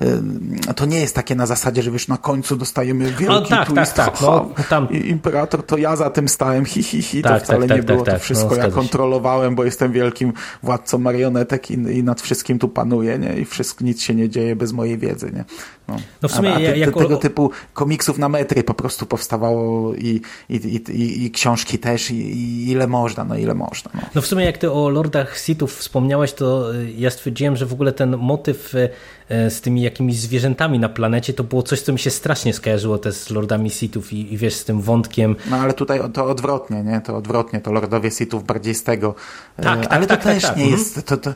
mhm. 0.00 0.74
to 0.76 0.86
nie 0.86 1.00
jest 1.00 1.14
takie 1.14 1.34
na 1.34 1.46
zasadzie, 1.46 1.82
że 1.82 1.90
wiesz, 1.90 2.08
na 2.08 2.18
końcu 2.18 2.56
dostajemy 2.56 3.04
wielki 3.04 3.28
o, 3.28 3.40
tak, 3.40 3.68
twist, 3.68 3.94
tak, 3.94 4.12
tak. 4.12 4.20
No, 4.20 4.50
tam... 4.68 4.90
imperator 4.90 5.62
to 5.66 5.76
ja 5.76 5.96
za 5.96 6.10
tym 6.10 6.28
stałem, 6.28 6.64
hi, 6.64 6.82
hi, 6.82 7.02
hi. 7.02 7.22
Tak, 7.22 7.40
to 7.40 7.44
wcale 7.44 7.66
tak, 7.66 7.76
nie 7.76 7.82
tak, 7.82 7.86
było 7.86 8.04
tak, 8.04 8.14
to 8.14 8.20
wszystko, 8.20 8.50
no, 8.50 8.56
ja 8.56 8.70
kontrolowałem, 8.70 9.54
bo 9.54 9.64
jestem 9.64 9.92
wielkim 9.92 10.32
władcą 10.62 10.98
marionetek 10.98 11.70
i, 11.70 11.74
i 11.74 12.02
nad 12.02 12.20
wszystkim 12.20 12.58
tu 12.58 12.68
panuję, 12.68 13.18
nie? 13.18 13.38
I 13.38 13.44
wszystko, 13.44 13.84
nic 13.84 14.02
się 14.02 14.14
nie 14.14 14.28
dzieje 14.28 14.35
bez 14.56 14.72
mojej 14.72 14.98
wiedzy, 14.98 15.32
nie? 15.34 15.44
No, 15.88 15.96
no 16.22 16.28
w 16.28 16.32
sumie 16.32 16.52
a, 16.52 16.56
a 16.56 16.58
te, 16.58 16.78
jako... 16.78 17.00
tego 17.00 17.16
typu 17.16 17.50
komiksów 17.72 18.18
na 18.18 18.28
metry 18.28 18.62
po 18.64 18.74
prostu 18.74 19.06
powstawało 19.06 19.94
i, 19.94 20.20
i, 20.48 20.56
i, 20.56 21.24
i 21.24 21.30
książki 21.30 21.78
też 21.78 22.10
i, 22.10 22.70
ile 22.70 22.86
można, 22.86 23.24
no 23.24 23.36
ile 23.36 23.54
można. 23.54 23.90
No. 23.94 24.00
no 24.14 24.22
w 24.22 24.26
sumie 24.26 24.44
jak 24.44 24.58
ty 24.58 24.72
o 24.72 24.88
Lordach 24.88 25.38
Sithów 25.38 25.76
wspomniałeś, 25.76 26.32
to 26.32 26.74
y, 26.74 26.92
ja 26.92 27.10
stwierdziłem, 27.10 27.56
że 27.56 27.66
w 27.66 27.72
ogóle 27.72 27.92
ten 27.92 28.16
motyw 28.16 28.74
y, 28.74 28.88
y, 29.30 29.50
z 29.50 29.60
tymi 29.60 29.82
jakimiś 29.82 30.16
zwierzętami 30.16 30.78
na 30.78 30.88
planecie 30.88 31.32
to 31.32 31.44
było 31.44 31.62
coś, 31.62 31.80
co 31.80 31.92
mi 31.92 31.98
się 31.98 32.10
strasznie 32.10 32.52
skojarzyło 32.52 32.98
też 32.98 33.14
z 33.14 33.30
Lordami 33.30 33.70
Sithów 33.70 34.12
i, 34.12 34.34
i 34.34 34.36
wiesz, 34.36 34.54
z 34.54 34.64
tym 34.64 34.80
wątkiem. 34.80 35.36
No 35.50 35.56
ale 35.56 35.72
tutaj 35.72 36.00
to 36.12 36.24
odwrotnie, 36.24 36.82
nie? 36.82 37.00
To 37.00 37.16
odwrotnie, 37.16 37.60
to 37.60 37.72
Lordowie 37.72 38.10
Sithów 38.10 38.44
bardziej 38.44 38.74
z 38.74 38.82
tego. 38.82 39.14
Tak, 39.56 39.80
tak 39.80 39.92
ale 39.92 40.06
tak, 40.06 40.18
to 40.18 40.24
tak, 40.24 40.34
też 40.34 40.42
tak, 40.42 40.56
nie 40.56 40.70
jest 40.70 40.76
jest, 40.76 41.06
to, 41.06 41.16
to, 41.16 41.34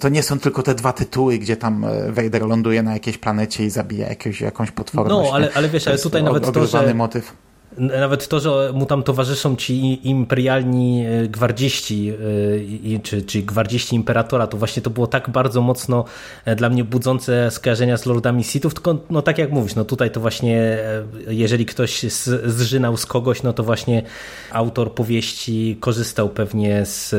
to 0.00 0.08
nie 0.08 0.22
są 0.22 0.38
tylko 0.38 0.62
te 0.62 0.74
dwa 0.74 0.92
tytuły, 0.92 1.38
gdzie 1.38 1.56
tam 1.56 1.84
e, 1.84 2.12
Ląduje 2.46 2.82
na 2.82 2.92
jakiejś 2.92 3.18
planecie 3.18 3.64
i 3.64 3.70
zabija 3.70 4.08
jakąś, 4.08 4.40
jakąś 4.40 4.70
potworność. 4.70 5.28
No, 5.28 5.34
ale, 5.34 5.50
ale 5.54 5.68
wiesz, 5.68 5.88
ale 5.88 5.98
tutaj 5.98 6.22
nawet 6.22 6.52
to, 6.52 6.66
że... 6.66 6.94
motyw. 6.94 7.47
Nawet 7.78 8.28
to, 8.28 8.40
że 8.40 8.72
mu 8.74 8.86
tam 8.86 9.02
towarzyszą 9.02 9.56
ci 9.56 10.08
imperialni 10.08 11.06
e, 11.06 11.28
gwardziści, 11.28 12.12
e, 12.96 12.98
czy, 13.00 13.22
czy 13.22 13.42
gwardziści 13.42 13.96
imperatora, 13.96 14.46
to 14.46 14.56
właśnie 14.56 14.82
to 14.82 14.90
było 14.90 15.06
tak 15.06 15.30
bardzo 15.30 15.60
mocno 15.60 16.04
e, 16.44 16.56
dla 16.56 16.68
mnie 16.68 16.84
budzące 16.84 17.50
skojarzenia 17.50 17.96
z 17.96 18.06
Lordami 18.06 18.44
Sithów, 18.44 18.74
tylko 18.74 18.98
no 19.10 19.22
tak 19.22 19.38
jak 19.38 19.52
mówisz, 19.52 19.74
no 19.74 19.84
tutaj 19.84 20.10
to 20.10 20.20
właśnie 20.20 20.78
jeżeli 21.28 21.66
ktoś 21.66 22.02
zżynał 22.44 22.96
z 22.96 23.06
kogoś, 23.06 23.42
no 23.42 23.52
to 23.52 23.62
właśnie 23.62 24.02
autor 24.52 24.94
powieści 24.94 25.76
korzystał 25.80 26.28
pewnie 26.28 26.86
z 26.86 27.14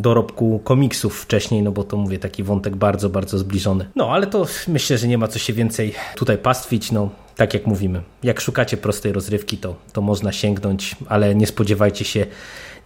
dorobku 0.00 0.60
komiksów 0.64 1.20
wcześniej, 1.20 1.62
no 1.62 1.72
bo 1.72 1.84
to 1.84 1.96
mówię, 1.96 2.18
taki 2.18 2.42
wątek 2.42 2.76
bardzo, 2.76 3.08
bardzo 3.08 3.38
zbliżony. 3.38 3.86
No, 3.96 4.10
ale 4.12 4.26
to 4.26 4.46
myślę, 4.68 4.98
że 4.98 5.08
nie 5.08 5.18
ma 5.18 5.28
co 5.28 5.38
się 5.38 5.52
więcej 5.52 5.94
tutaj 6.16 6.38
pastwić, 6.38 6.92
no 6.92 7.23
tak 7.36 7.54
jak 7.54 7.66
mówimy, 7.66 8.02
jak 8.22 8.40
szukacie 8.40 8.76
prostej 8.76 9.12
rozrywki, 9.12 9.58
to, 9.58 9.76
to 9.92 10.00
można 10.00 10.32
sięgnąć, 10.32 10.96
ale 11.08 11.34
nie 11.34 11.46
spodziewajcie 11.46 12.04
się 12.04 12.26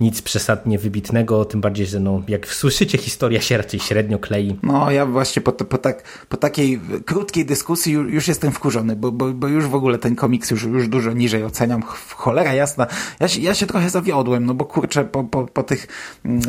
nic 0.01 0.23
przesadnie 0.23 0.79
wybitnego, 0.79 1.45
tym 1.45 1.61
bardziej, 1.61 1.87
że 1.87 2.01
no, 2.01 2.23
jak 2.29 2.47
słyszycie, 2.47 2.99
historia 2.99 3.41
się 3.41 3.57
raczej 3.57 3.81
średnio 3.81 4.19
klei. 4.19 4.57
No, 4.63 4.91
ja 4.91 5.07
właśnie 5.07 5.43
po, 5.43 5.53
po, 5.53 5.79
tak, 5.79 6.03
po 6.29 6.37
takiej 6.37 6.81
krótkiej 7.07 7.47
dyskusji 7.47 7.93
już, 7.93 8.13
już 8.13 8.29
jestem 8.29 8.53
wkurzony, 8.53 8.97
bo, 8.97 9.13
bo, 9.13 9.33
bo, 9.33 9.49
już 9.49 9.67
w 9.67 9.75
ogóle 9.75 9.99
ten 9.99 10.17
komiks 10.17 10.51
już, 10.51 10.65
już 10.65 10.89
dużo 10.89 11.13
niżej 11.13 11.45
oceniam. 11.45 11.83
Cholera 12.17 12.55
jasna. 12.55 12.87
Ja 13.21 13.29
się, 13.29 13.41
ja 13.41 13.55
się 13.55 13.67
trochę 13.67 13.91
zawiodłem, 13.91 14.47
no 14.47 14.55
bo 14.55 14.65
kurczę, 14.65 15.05
po, 15.05 15.25
po, 15.25 15.47
po 15.47 15.63
tych 15.63 15.87
mm, 16.25 16.43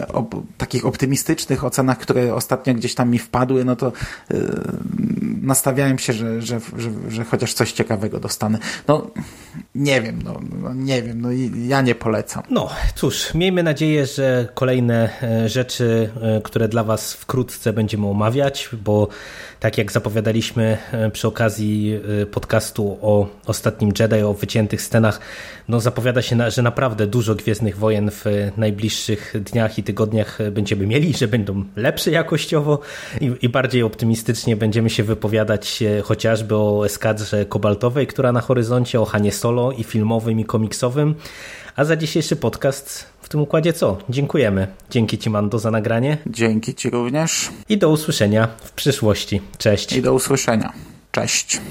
takich 0.57 0.85
optymistycznych 0.85 1.63
ocenach, 1.63 1.97
które 1.97 2.35
ostatnio 2.35 2.73
gdzieś 2.73 2.95
tam 2.95 3.11
mi 3.11 3.19
wpadły, 3.19 3.65
no 3.65 3.75
to 3.75 3.91
yy, 4.29 4.39
nastawiałem 5.41 5.99
się, 5.99 6.13
że, 6.13 6.41
że, 6.41 6.59
że, 6.77 6.89
że 7.09 7.23
chociaż 7.23 7.53
coś 7.53 7.71
ciekawego 7.71 8.19
dostanę. 8.19 8.59
No, 8.87 9.11
nie 9.75 10.01
wiem, 10.01 10.21
no, 10.23 10.39
no 10.61 10.73
nie 10.73 11.03
wiem, 11.03 11.21
no 11.21 11.29
ja 11.67 11.81
nie 11.81 11.95
polecam. 11.95 12.43
No, 12.49 12.69
cóż, 12.95 13.33
miejmy 13.33 13.63
nadzieję, 13.63 14.05
że 14.05 14.47
kolejne 14.53 15.09
e, 15.23 15.49
rzeczy, 15.49 16.09
e, 16.21 16.41
które 16.41 16.67
dla 16.67 16.83
Was 16.83 17.13
wkrótce 17.13 17.73
będziemy 17.73 18.07
omawiać, 18.07 18.69
bo 18.83 19.07
tak 19.59 19.77
jak 19.77 19.91
zapowiadaliśmy 19.91 20.77
e, 20.91 21.11
przy 21.11 21.27
okazji 21.27 21.99
podcastu 22.31 22.97
o 23.01 23.27
ostatnim 23.45 23.91
Jedi, 23.99 24.21
o 24.21 24.33
wyciętych 24.33 24.81
scenach, 24.81 25.19
no 25.67 25.79
zapowiada 25.79 26.21
się, 26.21 26.51
że 26.51 26.61
naprawdę 26.61 27.07
dużo 27.07 27.35
Gwiezdnych 27.35 27.77
Wojen 27.77 28.11
w 28.11 28.25
najbliższych 28.57 29.33
dniach 29.41 29.77
i 29.77 29.83
tygodniach 29.83 30.37
będziemy 30.51 30.87
mieli, 30.87 31.13
że 31.13 31.27
będą 31.27 31.63
lepsze 31.75 32.11
jakościowo 32.11 32.79
i, 33.21 33.31
i 33.41 33.49
bardziej 33.49 33.83
optymistycznie 33.83 34.55
będziemy 34.55 34.89
się 34.89 35.03
wypowiadać 35.03 35.83
chociażby 36.03 36.55
o 36.55 36.85
eskadrze 36.85 37.45
kobaltowej, 37.45 38.07
która 38.07 38.31
na 38.31 38.41
horyzoncie, 38.41 39.01
o 39.01 39.05
Hanie 39.05 39.31
Solo 39.31 39.71
i 39.71 39.83
filmowym 39.83 40.39
i 40.39 40.45
komiksowym. 40.45 41.15
A 41.75 41.85
za 41.85 41.95
dzisiejszy 41.95 42.35
podcast 42.35 43.05
w 43.21 43.29
tym 43.29 43.41
układzie 43.41 43.73
co? 43.73 43.97
Dziękujemy. 44.09 44.67
Dzięki 44.89 45.17
Ci, 45.17 45.29
Mando, 45.29 45.59
za 45.59 45.71
nagranie. 45.71 46.17
Dzięki 46.27 46.75
Ci 46.75 46.89
również. 46.89 47.49
I 47.69 47.77
do 47.77 47.89
usłyszenia 47.89 48.47
w 48.63 48.71
przyszłości. 48.71 49.41
Cześć. 49.57 49.93
I 49.93 50.01
do 50.01 50.13
usłyszenia. 50.13 50.73
Cześć. 51.11 51.61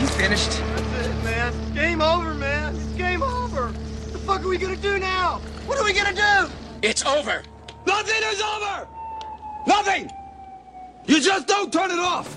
You 0.00 0.06
finished? 0.06 0.50
That's 0.96 1.06
it, 1.06 1.24
man. 1.24 1.52
Game 1.74 2.02
over, 2.02 2.34
man. 2.34 2.74
It's 2.76 2.98
game 2.98 3.22
over. 3.22 3.62
What 3.62 4.12
the 4.12 4.18
fuck 4.18 4.40
are 4.44 4.48
we 4.48 4.58
gonna 4.58 4.76
do 4.76 4.98
now? 4.98 5.40
What 5.66 5.78
are 5.78 5.84
we 5.84 5.92
gonna 5.92 6.14
do? 6.14 6.48
It's 6.82 7.04
over. 7.06 7.42
Nothing 7.86 8.22
is 8.32 8.40
over! 8.42 8.86
Nothing! 9.66 10.10
You 11.06 11.20
just 11.20 11.46
don't 11.46 11.72
turn 11.72 11.90
it 11.90 11.98
off! 11.98 12.28